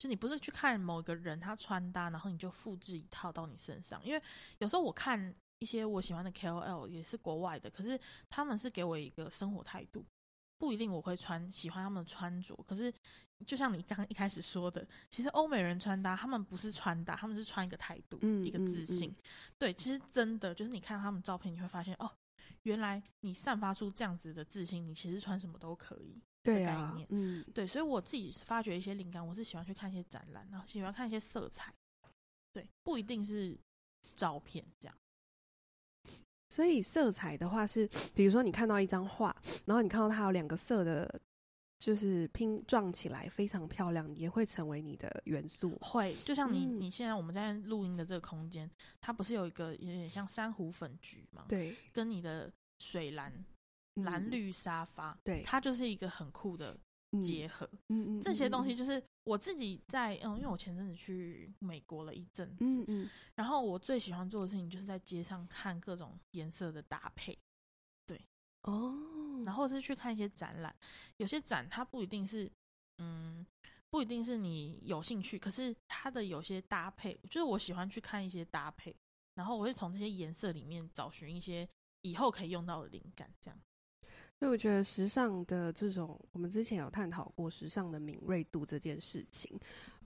[0.00, 4.02] 就你不是去看某个人他穿搭，然后你就复制一套到你身上。
[4.02, 4.22] 因为
[4.56, 10.02] 有时候我看一些我喜欢的 KOL 也是国外的，可是他们是给我一个生活态度，
[10.56, 12.56] 不一定我会穿喜欢他们的穿着。
[12.66, 12.90] 可是
[13.46, 19.10] 就像你刚刚一开始说的，其实欧美人穿搭，他们不是穿搭，他们是穿一个态度，嗯，一个自信。
[19.10, 19.52] 嗯嗯。
[19.58, 22.10] 对，其实真的就是你看他们照片，你会发现哦，
[22.62, 26.22] 原来你散发出这样子的自信，你其实穿什么都可以。
[26.42, 31.72] 对啊，嗯，对，所以我自己发掘一些灵感，我是喜欢去看一些展览，然后喜欢看一些色彩，
[32.52, 33.58] 对，不一定是
[34.16, 34.96] 照片这样。
[36.48, 41.20] 所以色彩的话是，比如说你看到一张画，然后你看到它有两个色的，
[41.78, 45.78] 就是拼撞起来非常漂亮，也会成为你的元素。
[45.82, 48.68] 会，就像你，嗯，你现在我们在录音的这个空间，
[49.00, 51.44] 它不是有一个有点像珊瑚粉橘吗？
[51.48, 53.32] 对，跟你的水蓝。
[54.04, 56.78] 蓝绿沙发，对，它就是一个很酷的
[57.22, 57.68] 结合。
[57.88, 67.36] 嗯嗯，这些东西就是我自己在嗯，因为我前阵子去美国了一阵子，嗯嗯，然后我最喜欢做的事情就是在街上看各种颜色的搭配，
[68.06, 68.20] 对，
[68.62, 70.74] 哦，然后是去看一些展览，
[71.16, 72.50] 有些展它不一定是，
[72.98, 73.44] 嗯，
[73.90, 78.94] 不一定是你有兴趣，可是它的有些搭配，就是我喜欢去看一些搭配，
[79.34, 81.68] 然后我会从这些颜色里面找寻一些
[82.02, 83.60] 以后可以用到的灵感，这样。
[84.40, 89.54] 所以我觉得时尚的这种，我们之前有探讨过时尚的敏锐度这件事情。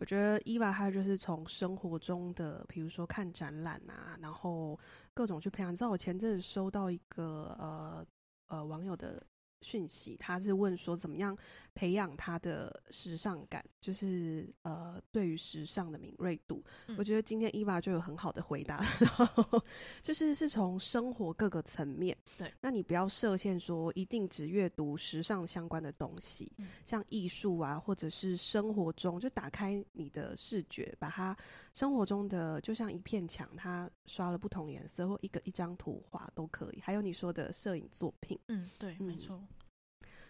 [0.00, 4.76] 我觉得伊娃她就是从生活中的，比如说看展览啊，然后
[5.14, 5.72] 各种去培养。
[5.72, 8.04] 你知道我前阵子收到一个呃
[8.48, 9.24] 呃网友的
[9.64, 11.36] 讯息，他是问说怎么样
[11.74, 16.62] 培养他的时尚感，就是呃对于时尚的敏锐度。
[16.86, 16.94] 嗯。
[16.98, 19.60] 我觉得今天伊娃就有很好的回答，然后
[20.02, 22.16] 就是是从生活各个层面。
[22.36, 31.34] 对，那你不要设限说一定只阅读时尚相关的东西，嗯、像艺术啊，或者是生活中就打开你的视觉，把它
[31.74, 36.80] 生活中的就像一片墙，它刷了不同颜色或一个一张图画都可以。
[36.80, 39.42] 还有你说的摄影作品，嗯，对，嗯、没错。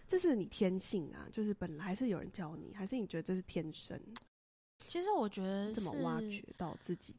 [0.08, 1.28] 这是你天性啊？
[1.30, 4.00] 就是本来还是有人教你，还是你觉得这是天生？
[4.78, 7.14] 其实我觉得怎么挖掘到自己？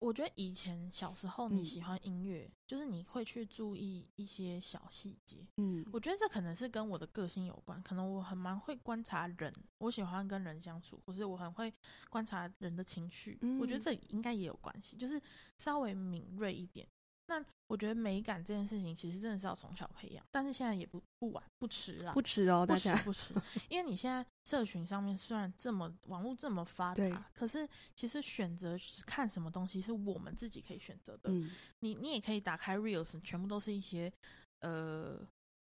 [0.00, 5.46] 我觉得以前小时候你喜欢音乐，嗯，就是你会去注意一些小细节。
[5.56, 7.82] 嗯，我觉得这可能是跟我的个性有关。
[7.82, 11.72] 可能我很蛮会观察人，我喜欢跟人相处，或是我很会
[12.10, 13.38] 观察人的情绪。
[13.40, 15.20] 嗯，我觉得这应该也有关系，就是
[15.56, 16.86] 稍微敏锐一点。
[17.26, 23.32] 那我觉得美感这件事情其实真的是要从小培养，但是现在也不不晚不迟啦，不迟哦，大家不迟，
[23.68, 31.30] 因为你现在社群上面虽然这么网络这么发达，可是其实选择看什么东西是我们自己可以选择的。
[31.30, 34.12] 嗯，你你也可以打开 Reels，全部都是一些
[34.60, 35.26] 呃。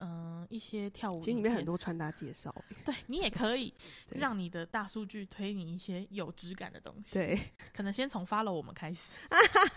[0.06, 2.54] 嗯，一些跳舞，其实里面很多穿搭介绍。
[2.84, 3.72] 对，你也可以
[4.14, 7.14] 让你的大数据推你一些有质感的东西。
[7.14, 7.40] 对，
[7.72, 9.12] 可能先从 follow 我们开始，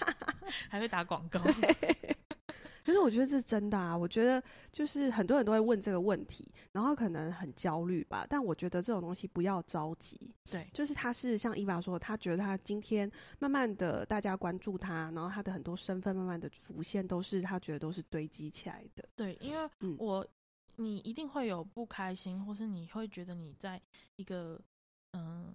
[0.70, 1.40] 还会打广告。
[2.88, 3.98] 可是我觉得这是真的啊！
[3.98, 8.26] 我觉得就是很多人都会问这个问题，然后可能很焦虑吧。
[8.30, 10.34] 但我觉得这种东西不要着急。
[10.50, 19.04] 对，就是他是像伊娃说，他觉得他今天慢慢的大家关注他，然后他的很多身份慢慢的浮现，都是他觉得都是堆积起来的。
[19.18, 20.26] 对，因为我、
[20.78, 23.82] 嗯、你一定会有不开心，或是你会觉得你在
[24.16, 24.58] 一个
[25.12, 25.54] 嗯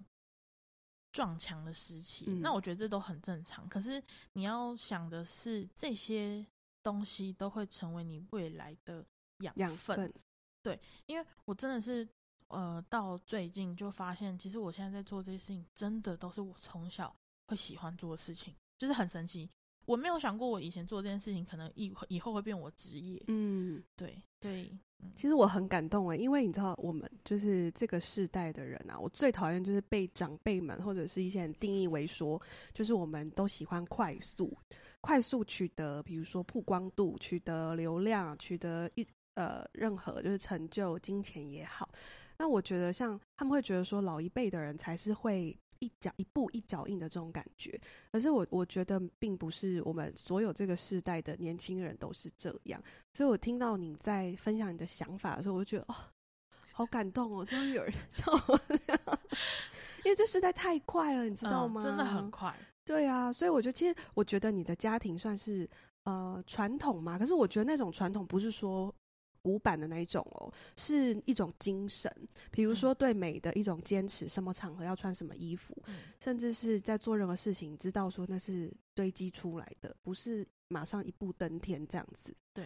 [1.11, 3.67] 撞墙的时期、嗯，那我觉得这都很正常。
[3.67, 3.99] 可是
[4.33, 6.45] 你要想的是这些。
[6.83, 9.03] 东西都会成为你未来的
[9.39, 10.13] 养分，分，
[10.61, 12.07] 对，因为我真的是，
[12.49, 17.15] 呃，到最近就发现，其实我现在在做这些事情，真的都是我从小
[17.47, 19.49] 会喜欢做的事情，就是很神奇。
[19.85, 23.21] 我没有想过，我以前做这件事情，可能以以后会变我职业。
[23.27, 32.41] 嗯，对对，嗯，其实我很感动哎，因为你知道，我们就是这个世代的人啊，我最讨厌就是被长辈们或者是一些人定义为说，
[32.73, 34.57] 就是我们都喜欢快速、
[35.01, 41.89] 快速取得，比如说曝光度、取得流量、取得一呃任何就是成就、金钱也好。
[42.37, 45.57] 那我觉得像他们会觉得说，老一辈的人才是会。
[45.83, 47.77] 一脚一步一脚印的这种感觉，
[48.11, 52.81] 可是我我觉得并不是我们所有这个世代的年轻人都是这样，
[53.13, 55.95] 所以我听到你在分享你的想法的时候，我就觉得哦，
[56.71, 58.99] 好感动哦，终于有人像我这样，
[60.05, 61.81] 因为这世代太快了，你知道吗？
[61.81, 62.55] 嗯，真的很快。
[62.85, 65.69] 对啊，所以我觉得其实我觉得你的家庭算是
[66.05, 68.93] 呃传统嘛，可是我觉得那种传统不是说。
[69.43, 72.09] 古板的那一种哦，是一种精神，
[72.49, 82.33] 比如说对美的一种坚持，什么场合要穿什么衣服，嗯、甚至是在做任何事情，知道说那是堆积出来的，不是马上一步登天这样子。
[82.53, 82.65] 对，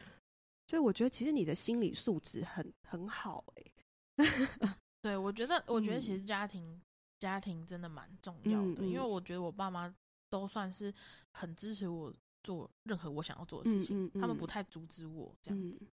[0.68, 4.78] 所以我觉得其实你的心理素质很很好哎、欸。
[5.02, 6.82] 对，我觉得我觉得其实家庭、嗯、
[7.18, 9.94] 家庭真的蛮重要的，因为我觉得我爸妈
[10.30, 10.94] 都算是
[11.34, 12.14] 很支持我
[12.48, 15.78] 做任何我想要做的事情，嗯嗯嗯、他们不太阻止我这样子。
[15.82, 15.88] 嗯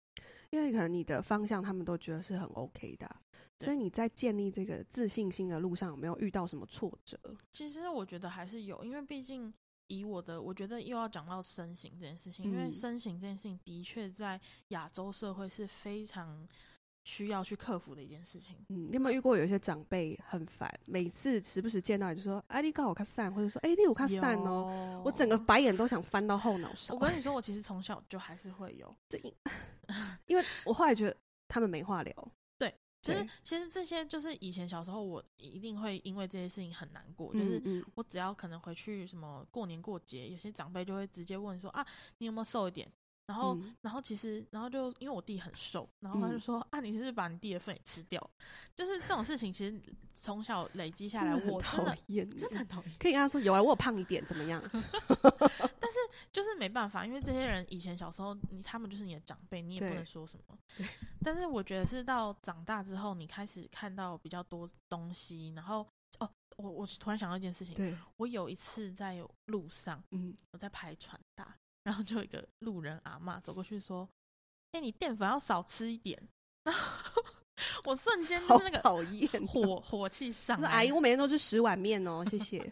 [0.50, 3.10] 因为可能你的方向他们都觉得是很 OK 的，
[3.58, 7.18] 对所以你在建立这个自信心的路上有没有遇到什么挫折？
[7.50, 9.52] 其实我觉得还是有，因为毕竟
[9.88, 16.46] 以我的，我觉得又要讲到身形这件事情，嗯、因为身形这件事情的确在亚洲社会是非常。
[17.04, 18.56] 需要去克服的一件事情。
[18.70, 26.94] 嗯，你有没有遇过有一些长辈很烦，每次时不时见到你就说：“哎，你刚好看散，或者说：“哎，你有看散哦。”我整个白眼都想翻到后脑勺。
[26.94, 29.32] 我跟你说，我其实从小就还是会有，就因
[30.26, 32.32] 因为我后来觉得他们没话聊。
[32.58, 41.86] 对，其实其实这些就是以前小时候我一定会因为这些事情很难过，就是我只要可能回去什么过年过节，有些长辈就会直接问说：“啊，
[42.16, 42.90] 你有没有瘦一点？”
[43.26, 48.30] 然后，嗯、然后其实，然后就因为我弟很瘦，然后他就说：“嗯、啊，你是不是把你弟的粪也吃掉？”
[48.76, 49.80] 就是这种事情，其实
[50.12, 51.96] 从小累积下来，我真的
[52.36, 52.92] 真的很讨厌。
[52.98, 54.62] 可以跟他说：“有啊，我有胖一点，怎么样？
[54.70, 55.98] ”但是
[56.32, 60.58] 就是没办法，因为这些人以前小时候，你他们就是你的长辈，你也不能说什么。
[61.22, 65.86] 但是我觉得是到长大之后，你开始看到比较多东西，然后
[66.18, 71.56] 哦，我我突然想到一件事情，对我有一次在路上，嗯，我在排传达。
[71.84, 74.08] 然后就有一个路人阿嬷走过去说
[74.72, 76.20] ：“哎、欸，你淀粉要少吃一点。
[76.64, 77.22] ”然后
[77.84, 80.70] 我瞬间就是那个讨厌火火气上来。
[80.70, 82.58] 阿姨，我每天都吃十碗面哦，谢谢。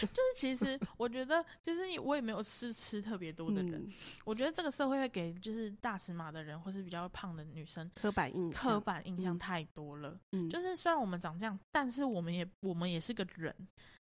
[0.00, 3.74] 就是其实我觉得，其实我也没有吃吃特别多的人。
[3.74, 3.92] 嗯、
[4.24, 10.16] 我觉得这个社会会给就是大尺码的人，或是比较胖的女生刻板印刻板印象太多了。
[10.32, 13.66] 嗯，就是虽然我们长这样，但是我们也我们也是个人，嗯、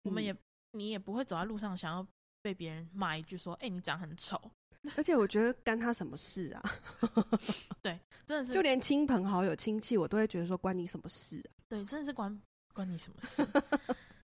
[0.05, 0.35] 我们也
[0.73, 2.07] 你也不会走在路上想要。
[2.43, 4.41] 被别人骂一句说：“哎、欸，你长很丑。”
[4.97, 6.63] 而且我觉得干他什么事啊？
[7.83, 11.53] 对，真的是，就连亲朋好友、亲戚，我都会觉得说关你什么事啊？
[11.69, 12.41] 对，真的是关
[12.73, 13.47] 关你什么事？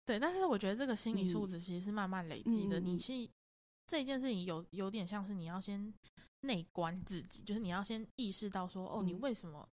[0.07, 2.79] 对，但是我觉得这个心理素质其实是慢慢累积的。
[2.79, 3.29] 嗯、你去
[3.87, 5.93] 这一件事情有有点像是你要先
[6.43, 9.69] 内观自己，就是你要先意识到说：“哦，你为什么、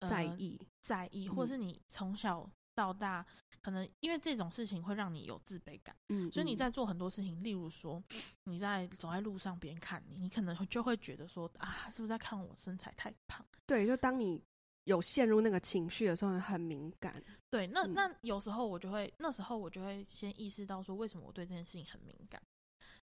[0.00, 2.50] 呃、在意在意？”或是你从小。
[2.74, 3.24] 到大，
[3.60, 8.02] 可能因为这种事情会让你有自卑感，嗯，所以你在做很多事情，例如说
[8.44, 13.44] 你在走在路上，别人看你，你可能就会觉得说啊，是不是在看我身材太胖？
[13.66, 14.42] 对，就当你
[14.84, 17.22] 有陷入那个情绪的时候，很敏感。
[17.50, 22.42] 对，那那有时候我就会，那时候我就会先意识到说，为什么我对这件事情很敏感。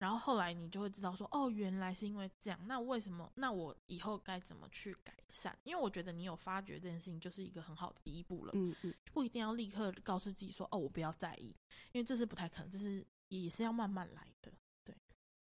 [0.05, 2.61] 然后后来你就会知道说，哦，原来是因为这样。
[2.67, 3.33] 那为什么？
[3.37, 5.59] 那我以后该怎么去改善？
[5.63, 8.53] 因为我觉得你有发觉这件事情，就是一个很好的第一步了。
[8.55, 11.57] 嗯嗯，不一定要立刻告诉自己说，哦，我不要在意，
[11.93, 14.53] 因为这是不太可能，这是也是要慢慢来的。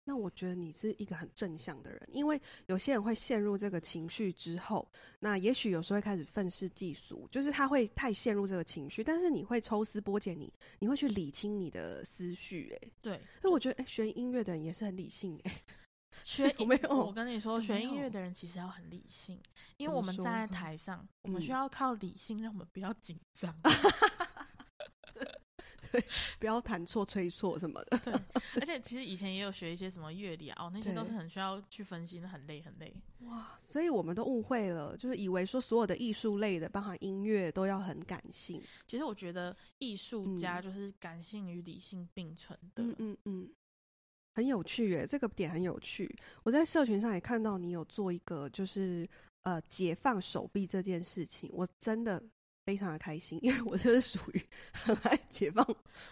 [0.06, 4.86] 那我觉得你是一个很正向的人，因为有些人会陷入这个情绪之后，
[5.20, 15.62] 那也许有时候会开始愤世嫉俗，就是他会太陷入这个情绪，但是你会抽丝剥茧，你你会去理清你的思绪，哎，对，所以我觉得，哎，学音乐的人也是很理性，哎，
[16.24, 16.90] 学 没有？
[16.90, 19.40] 我跟你说，学音乐的人其实要很理性，
[19.78, 23.56] 因为我们站在台上，我们需要靠理性，让我们不要紧张。
[25.94, 26.04] 对，
[26.40, 27.98] 不要弹错、吹错什么的。
[28.00, 28.14] 对，
[28.60, 32.92] 而且其实以前也有学一些什么乐理啊，哦，那些都是很需要去分析，那很累很累。
[33.20, 38.60] 哇，所以我们都误会了，就是以为说所有的艺术类的，包含音乐，都要很感性。
[38.88, 42.84] 其实我觉得艺术家就是感性与理性并存的。
[42.84, 43.50] 嗯嗯嗯，
[44.34, 46.14] 很有趣耶，这个点很有趣。
[46.42, 49.08] 我在社群上也看到你有做一个，就是
[49.44, 52.22] 呃解放手臂这件事情，我真的
[52.66, 55.68] 非常的开心，因为我就是属于很爱解放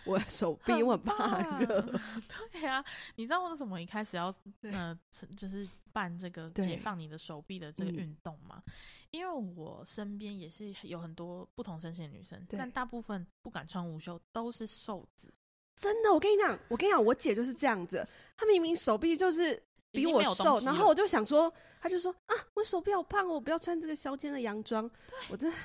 [0.05, 1.81] 我的手臂，我很怕热。
[2.51, 2.83] 对啊，
[3.15, 4.97] 你知道为什么一开始要呃，
[5.37, 8.61] 就是办这个解放你的手臂的这个运动吗？
[8.67, 8.73] 嗯、
[9.11, 15.33] 因为我身边也是有很多不同身形的女生，但大部分不敢穿无袖，都是瘦子。
[15.77, 24.89] 真的，我跟你讲，我跟你讲，我姐就是这样子，她明明手臂就是比我瘦，然后我就想说，她就说啊，我手臂好胖，我不要穿这个削肩的洋装。
[25.29, 25.57] 我真的。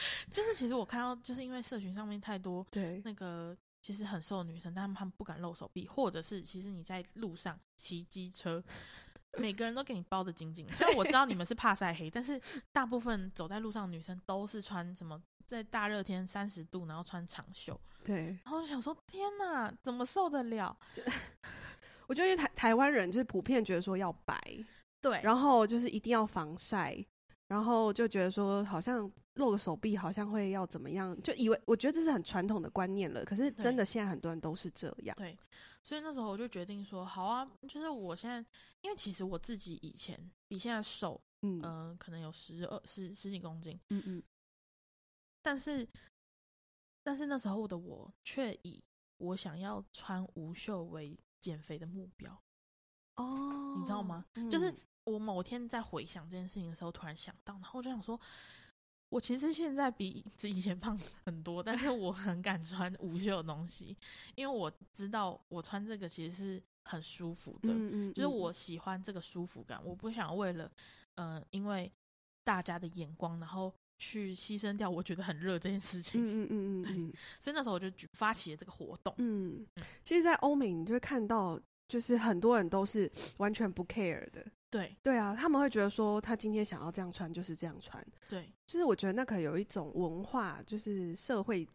[0.32, 8.62] 就是其实我看到，就是因为社群上面太多对那个其实很瘦的女生，但她们她们不敢露手臂，或者是其实你在路上骑机车，
[9.38, 10.66] 每个人都给你包得紧紧。
[10.70, 12.40] 虽然我知道你们是怕晒黑，但是
[12.72, 17.78] 大部分走在路上的女生都是穿什么，在大热天三十度，然后穿长袖。
[18.04, 20.76] 对，然后就想说，天哪，怎么受得了？
[22.06, 24.40] 我觉得台台湾人就是普遍觉得说要白，
[25.00, 27.04] 对，然后就是一定要防晒。
[27.48, 33.24] 然后就觉得说，好像露个手臂好像会要怎么样，就以为我觉得这是很传统的观念了。
[33.24, 35.16] 可是真的现在很多人都是这样。
[35.16, 35.34] 对，
[35.82, 38.36] 所以那时候我就决定说，好啊，就是我现在，
[38.82, 44.22] 因为其实我自己以前比现在瘦，嗯、呃，可能有十二十十几公斤，嗯嗯。
[45.40, 45.88] 但是，
[47.02, 48.84] 但是那时候的我却以
[49.16, 52.38] 我想要穿无袖为减肥的目标。
[53.16, 54.26] 哦，你知道吗？
[54.34, 54.74] 嗯、就是。
[55.08, 58.20] 我某天在回想这件事情的时候，突然想到，然后我就想说，
[59.08, 63.96] 我其实现在比以前胖很多，但是我很敢穿无袖的东西，
[64.34, 70.70] 因为我知道我穿这个其实是很舒服的，嗯嗯嗯，就是我喜欢这个舒服感，我不想为了，
[71.14, 71.90] 呃，因为
[72.44, 79.66] 大家的眼光，然后去牺牲掉我觉得很热这件事情，嗯嗯嗯嗯，所以那时候我就举发起了这个活动，嗯，
[80.04, 84.46] 其实，在欧美你就会看到，就是很多人都是完全不 care 的。
[84.70, 88.04] 对对啊，他们会觉得说他今天想要这样穿就是这样穿。
[88.28, 91.66] 对，就是我觉得那可能有一种文化，就是社会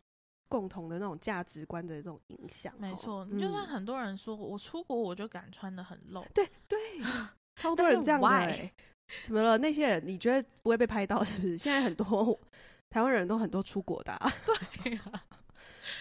[0.48, 2.74] 共同的那种价值观的这种影响。
[2.78, 6.78] 没错，嗯、就算很多人说我出国我就敢穿的很露，对 对，
[7.56, 8.72] 超多人这样的、欸。
[9.26, 9.58] 怎么了？
[9.58, 11.58] 那些人你觉得不会被拍到是不是？
[11.58, 12.40] 现在很多
[12.90, 14.32] 台湾人都很多出国的、啊，
[14.84, 15.24] 对啊。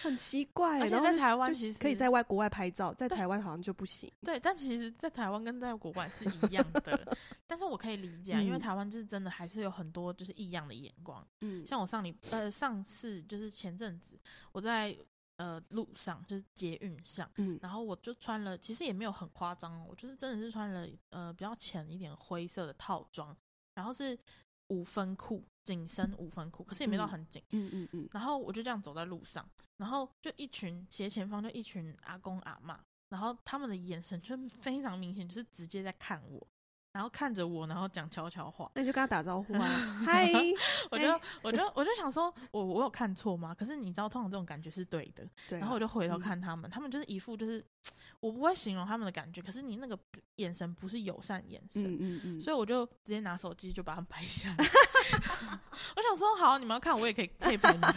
[0.03, 4.11] 很奇怪，而且在台湾其实可以在外国外拍照，在台湾好像就不行。
[4.21, 7.17] 对，但其实，在台湾跟在国外是一样的。
[7.47, 11.25] 但是我可以理解，因为台湾就是真的还是有很多就是异样的眼光。
[11.41, 14.19] 嗯，像我上礼呃上次就是前阵子
[14.51, 14.95] 我在
[15.37, 23.35] 呃路上就是捷运上，嗯，然后我就穿了，其实也没有很夸张，我就是真的是穿了呃比较浅一点灰色的套装，
[23.73, 24.17] 然后是。
[24.69, 27.41] 五分裤，紧身五分裤，可是也没到很紧。
[27.51, 28.09] 嗯嗯嗯。
[28.11, 29.47] 然后我就这样走在路上，
[29.77, 32.77] 然后就一群斜前方就一群阿公阿嬷，
[33.09, 36.47] 然后他们的眼神就非常明显，就是直接在看我。
[36.93, 39.67] 然后看着我，然后讲悄悄话，那你就跟他打招呼啊，
[40.05, 40.31] 嗨！
[40.91, 43.53] 我就我就我就想说，我我有看错吗？
[43.55, 45.27] 可是你知道，通常这种感觉是对的。
[45.49, 45.61] 对啊。
[45.61, 47.65] 然后我就回头看他们，嗯、他们就是一副就是，
[48.19, 49.97] 我不会形容他们的感觉，可是你那个
[50.35, 54.63] 眼神不是友善眼神，嗯嗯嗯，所以我就直接拿手机就把他们拍下来。
[55.97, 57.91] 我想说，好，你们要看，我也可以可以拍你们。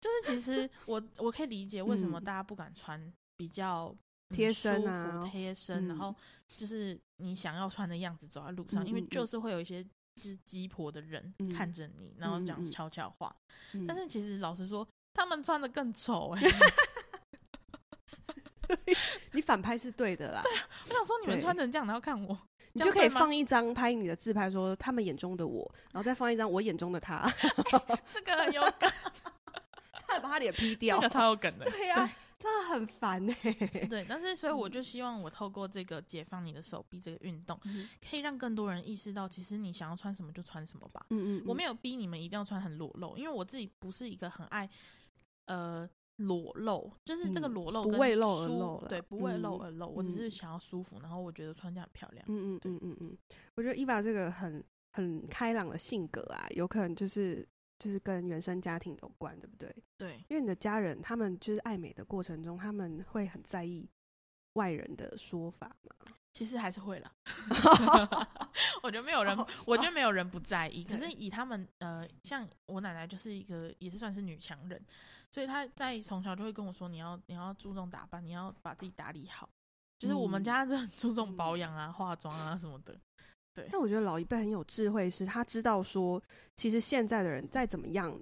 [0.00, 3.94] 就是其实我我可以理解为什么大家不敢穿比较。
[4.30, 6.14] 贴身啊，贴身，然后
[6.46, 13.34] 就是你想要穿的样子走在路上，因为就是会有一些就是鸡婆的人看着你，然后讲悄悄话。
[13.86, 16.42] 但是其实老实说，他们穿的更丑哎。
[19.32, 20.42] 你反拍是对的啦。
[20.42, 22.38] 对啊，我想说你们穿成这样，然后看我，
[22.74, 27.26] 你就可以放一张拍你的自拍，说他们眼中的我，然后再放一张我眼中的他。
[28.12, 28.90] 这个很有梗，
[30.06, 31.64] 再把他脸 P 掉，这个超有梗的。
[31.64, 32.10] 对呀。
[32.38, 41.04] 真的很烦哎、欸，对，但是所以我就希望我透过这个解放你的手臂这个运动，嗯、可以让更多人意识到，其实你想要穿什么就穿什么吧。
[41.10, 44.70] 嗯，嗯嗯，我没有逼你们一定要穿很裸露，因为我自己不是一个很爱
[45.46, 52.24] 呃裸露，就是这个裸露跟不为露而露，对，不为露而露，嗯、我只是想要舒服，然后我觉得穿这样很漂亮。
[52.28, 53.18] 嗯嗯嗯嗯嗯，
[53.56, 57.44] 我觉得伊娃这个很很开朗的性格啊，有可能就是。
[57.78, 59.74] 就是跟原生家庭有关，对不对？
[59.96, 63.88] 对，因为你的家人他们就是爱美的过程中，他们会很在意
[64.54, 65.94] 外人的说法嘛。
[66.30, 67.10] 其实还是会啦
[68.82, 70.84] 我觉得没有人，我觉得没有人不在意。
[70.84, 74.80] 可是以他们呃，像我奶奶就是一个也是算是女强人，
[75.32, 79.48] 所以她在从小就会跟我说，你要你要注重打扮，你要把自己打理好。
[79.98, 82.96] 就是我们家就很注重保养啊、化妆啊什么的。
[83.58, 86.22] 对，但我觉得老一辈很有智慧，是他知道说，
[86.56, 88.20] 其实现在的人再怎么样，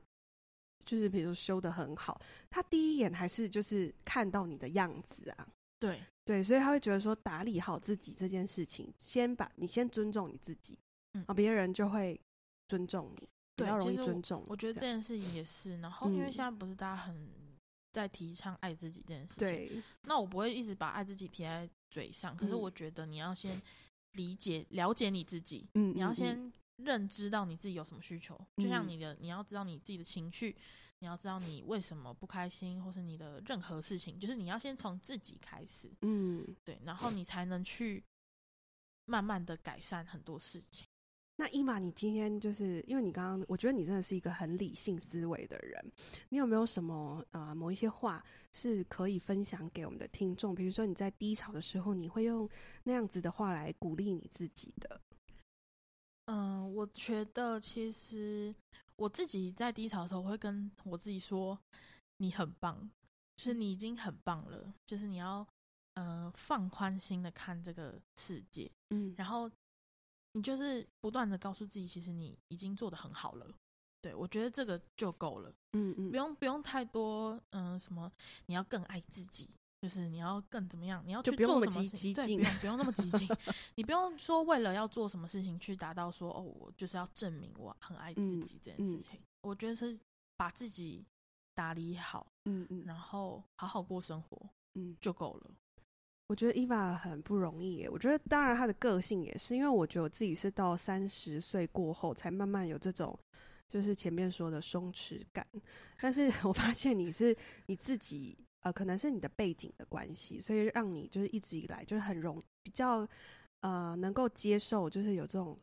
[0.85, 2.21] 就是比如说修的很好，
[2.51, 5.49] 他第一眼还是就是看到你的样子啊。
[5.79, 10.79] 对对，所以他会觉得说，打理好自己这件事情，先把你先尊重你自己，
[11.13, 12.21] 嗯，啊，别人就会
[12.69, 13.29] 尊重你。
[13.59, 14.45] 比较容易尊重。
[14.49, 15.81] 我觉得这件事情也是。
[15.81, 17.27] 然后因为现在不是大家很
[17.91, 19.83] 在提倡爱自己这件事情，对。
[20.03, 23.51] 那我不会一直把爱自己贴在嘴上，可是我觉得你要先
[24.17, 25.69] 理解、了解你自己。
[25.75, 30.57] 嗯，你要先认知到你自己有什么需求，就像你的，你要知道你自己的情绪。
[31.01, 38.03] 你要知道你为什么不开心，或是你的任何事情，就是你要先从自己开始，嗯，对，然后你才能去
[39.05, 40.87] 慢慢的改善很多事情。
[41.37, 45.93] 那伊玛，你今天就是因为你刚刚，我觉得你真的是一个很理性思维的人，
[46.31, 50.55] 你有没有什么呃某一些话是可以分享给我们的听众？
[50.55, 52.49] 比如说你在低潮的时候，你会用
[52.85, 55.01] 那样子的话来鼓励你自己的？
[56.27, 58.55] 嗯、呃，我觉得其实。
[58.99, 61.61] 我自己在低潮的时候，我会跟我自己说
[62.17, 62.91] ：“你很棒，
[63.37, 64.73] 就是你已经很棒了。
[64.87, 65.47] 就是你要，
[65.97, 69.51] 呃，放宽心的看这个世界，嗯，然后
[70.37, 73.47] 你就是不断的告诉自己，其实你已经做的很好了。
[74.03, 78.13] 对，我觉得这个就够了，嗯嗯，不用不用太多，嗯、呃，什么
[78.45, 79.49] 你要更爱自己。”
[79.83, 81.03] 就是你要更怎么样？
[81.07, 82.15] 你要去做什么事情？
[82.15, 83.29] 对，不用不用那么激进。
[83.77, 89.13] 你不用说为了要做什么事情去达到说哦，我就是要证明我很爱自己这件事情。
[89.13, 89.97] 嗯嗯、我觉得是
[90.37, 91.05] 把自己
[91.55, 95.51] 打理好，嗯嗯，然后好好过生活，嗯，就够了。
[96.29, 97.89] 我觉得伊娃很不容易耶。
[97.91, 103.19] 我觉得当然她的个性也是，因为我觉得我自己是到三十岁过后才慢慢有这种，
[103.69, 105.47] 就是前面说的松弛感。
[106.01, 108.37] 但是 我发现你是你自己。
[108.61, 113.09] 呃，可能是你的背景的关系，所以让你就是一直以来就是很容比较
[113.61, 115.57] 呃能够接受，就是有这种。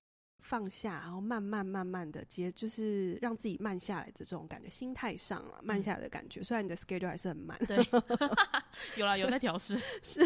[0.43, 6.41] 放下，然后慢慢慢慢的接，就是让自己慢下来的这种感觉，心态上啊，慢下来的感觉。
[6.41, 7.77] 嗯、虽然你的 schedule 还是很慢，对，
[8.99, 9.77] 有啦，有在调试。
[10.03, 10.21] 是，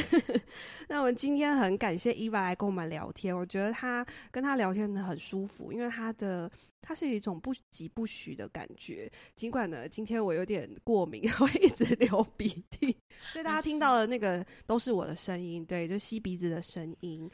[0.89, 6.51] 那我们今天很感谢伊娃来跟我们聊天，我觉得他跟他聊天很舒服，因为他的
[6.81, 9.09] 他是一种不疾不徐的感觉。
[9.35, 12.97] 尽管呢，今天我有点过敏， 会一直流鼻涕，
[13.31, 17.29] 所以大家听到的那个都是我的声音，对，就吸鼻子的声音。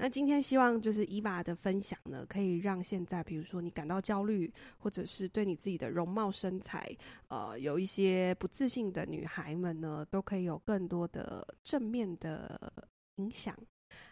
[0.00, 6.88] 那今天希望就是伊娃的分享呢，可以让现在比如说你感到焦虑，或者是对你自己的容貌身材，
[7.26, 12.72] 呃，有一些不自信的女孩们呢，都可以有更多的正面的
[13.16, 13.52] 影响。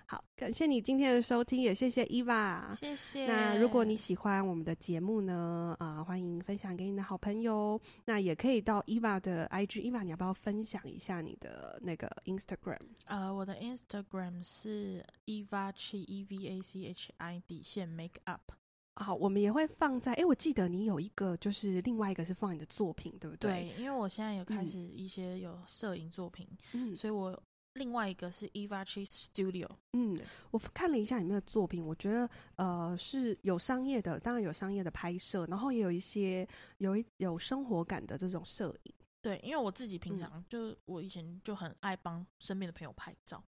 [0.08, 3.26] 好，感谢你今天的收听，也谢谢伊娃，谢谢。
[3.26, 7.80] 那如果你喜欢我们的节目呢，啊、呃，欢迎分享给你的好朋友。
[8.04, 12.78] 那也可以到伊娃的 IG，伊娃你要不要分享一下你的那个 Instagram？
[13.06, 18.52] 呃，我的 Instagram 是 Evachi E V A C H I 底线 Make Up。
[18.94, 20.12] 好，我们也会放在。
[20.12, 23.72] 哎、欸，我记得你有一个，就是另外一个是放你的作品，对不对？
[23.74, 27.42] 对，因为我现在有开始一些有摄影作品，嗯，所以我。
[27.76, 30.18] 另外一个是 Evachi Studio，嗯，
[30.50, 36.46] 我看了一下里面的作品，我觉得呃是有商业的，当然有商业的拍摄，然后也有一些
[36.78, 38.94] 有一有生活感的这种摄影。
[39.20, 43.42] 对，因为我自己平常就、嗯、我以前就很爱帮身边的朋友拍照，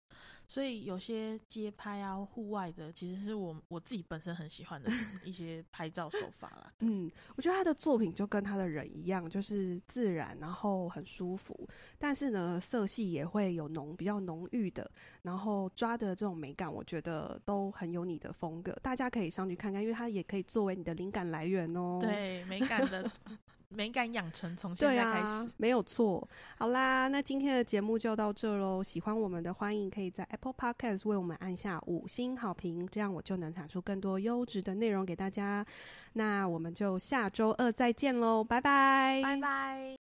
[0.47, 4.89] 所以有些街拍啊、户外的，其实是我我自己本身很喜欢的
[5.25, 6.71] 一些拍照手法啦。
[6.79, 11.67] 嗯，我觉得他的作品就跟他的人一样，就是自然，然后很舒服，
[11.99, 14.89] 但是呢，色系也会有浓比较浓郁的，
[15.23, 18.71] 然后抓的这种美感，我觉得都很有你的风格。
[18.81, 21.99] 大家可以上去看看，因为它也可以作为你的灵感来源哦。
[22.01, 23.09] 对，美感的。
[23.69, 26.25] 美感养成从现在开始，啊、没有错。
[26.57, 28.81] 好啦，那今天的节目就到这喽。
[28.81, 35.65] 喜欢我们的，欢迎可以在 Apple Podcast 为我们按下五星好评，这样我就能产出更多优质的内容给大家。
[36.13, 40.06] 那我们就下周二再见喽，拜拜，拜拜。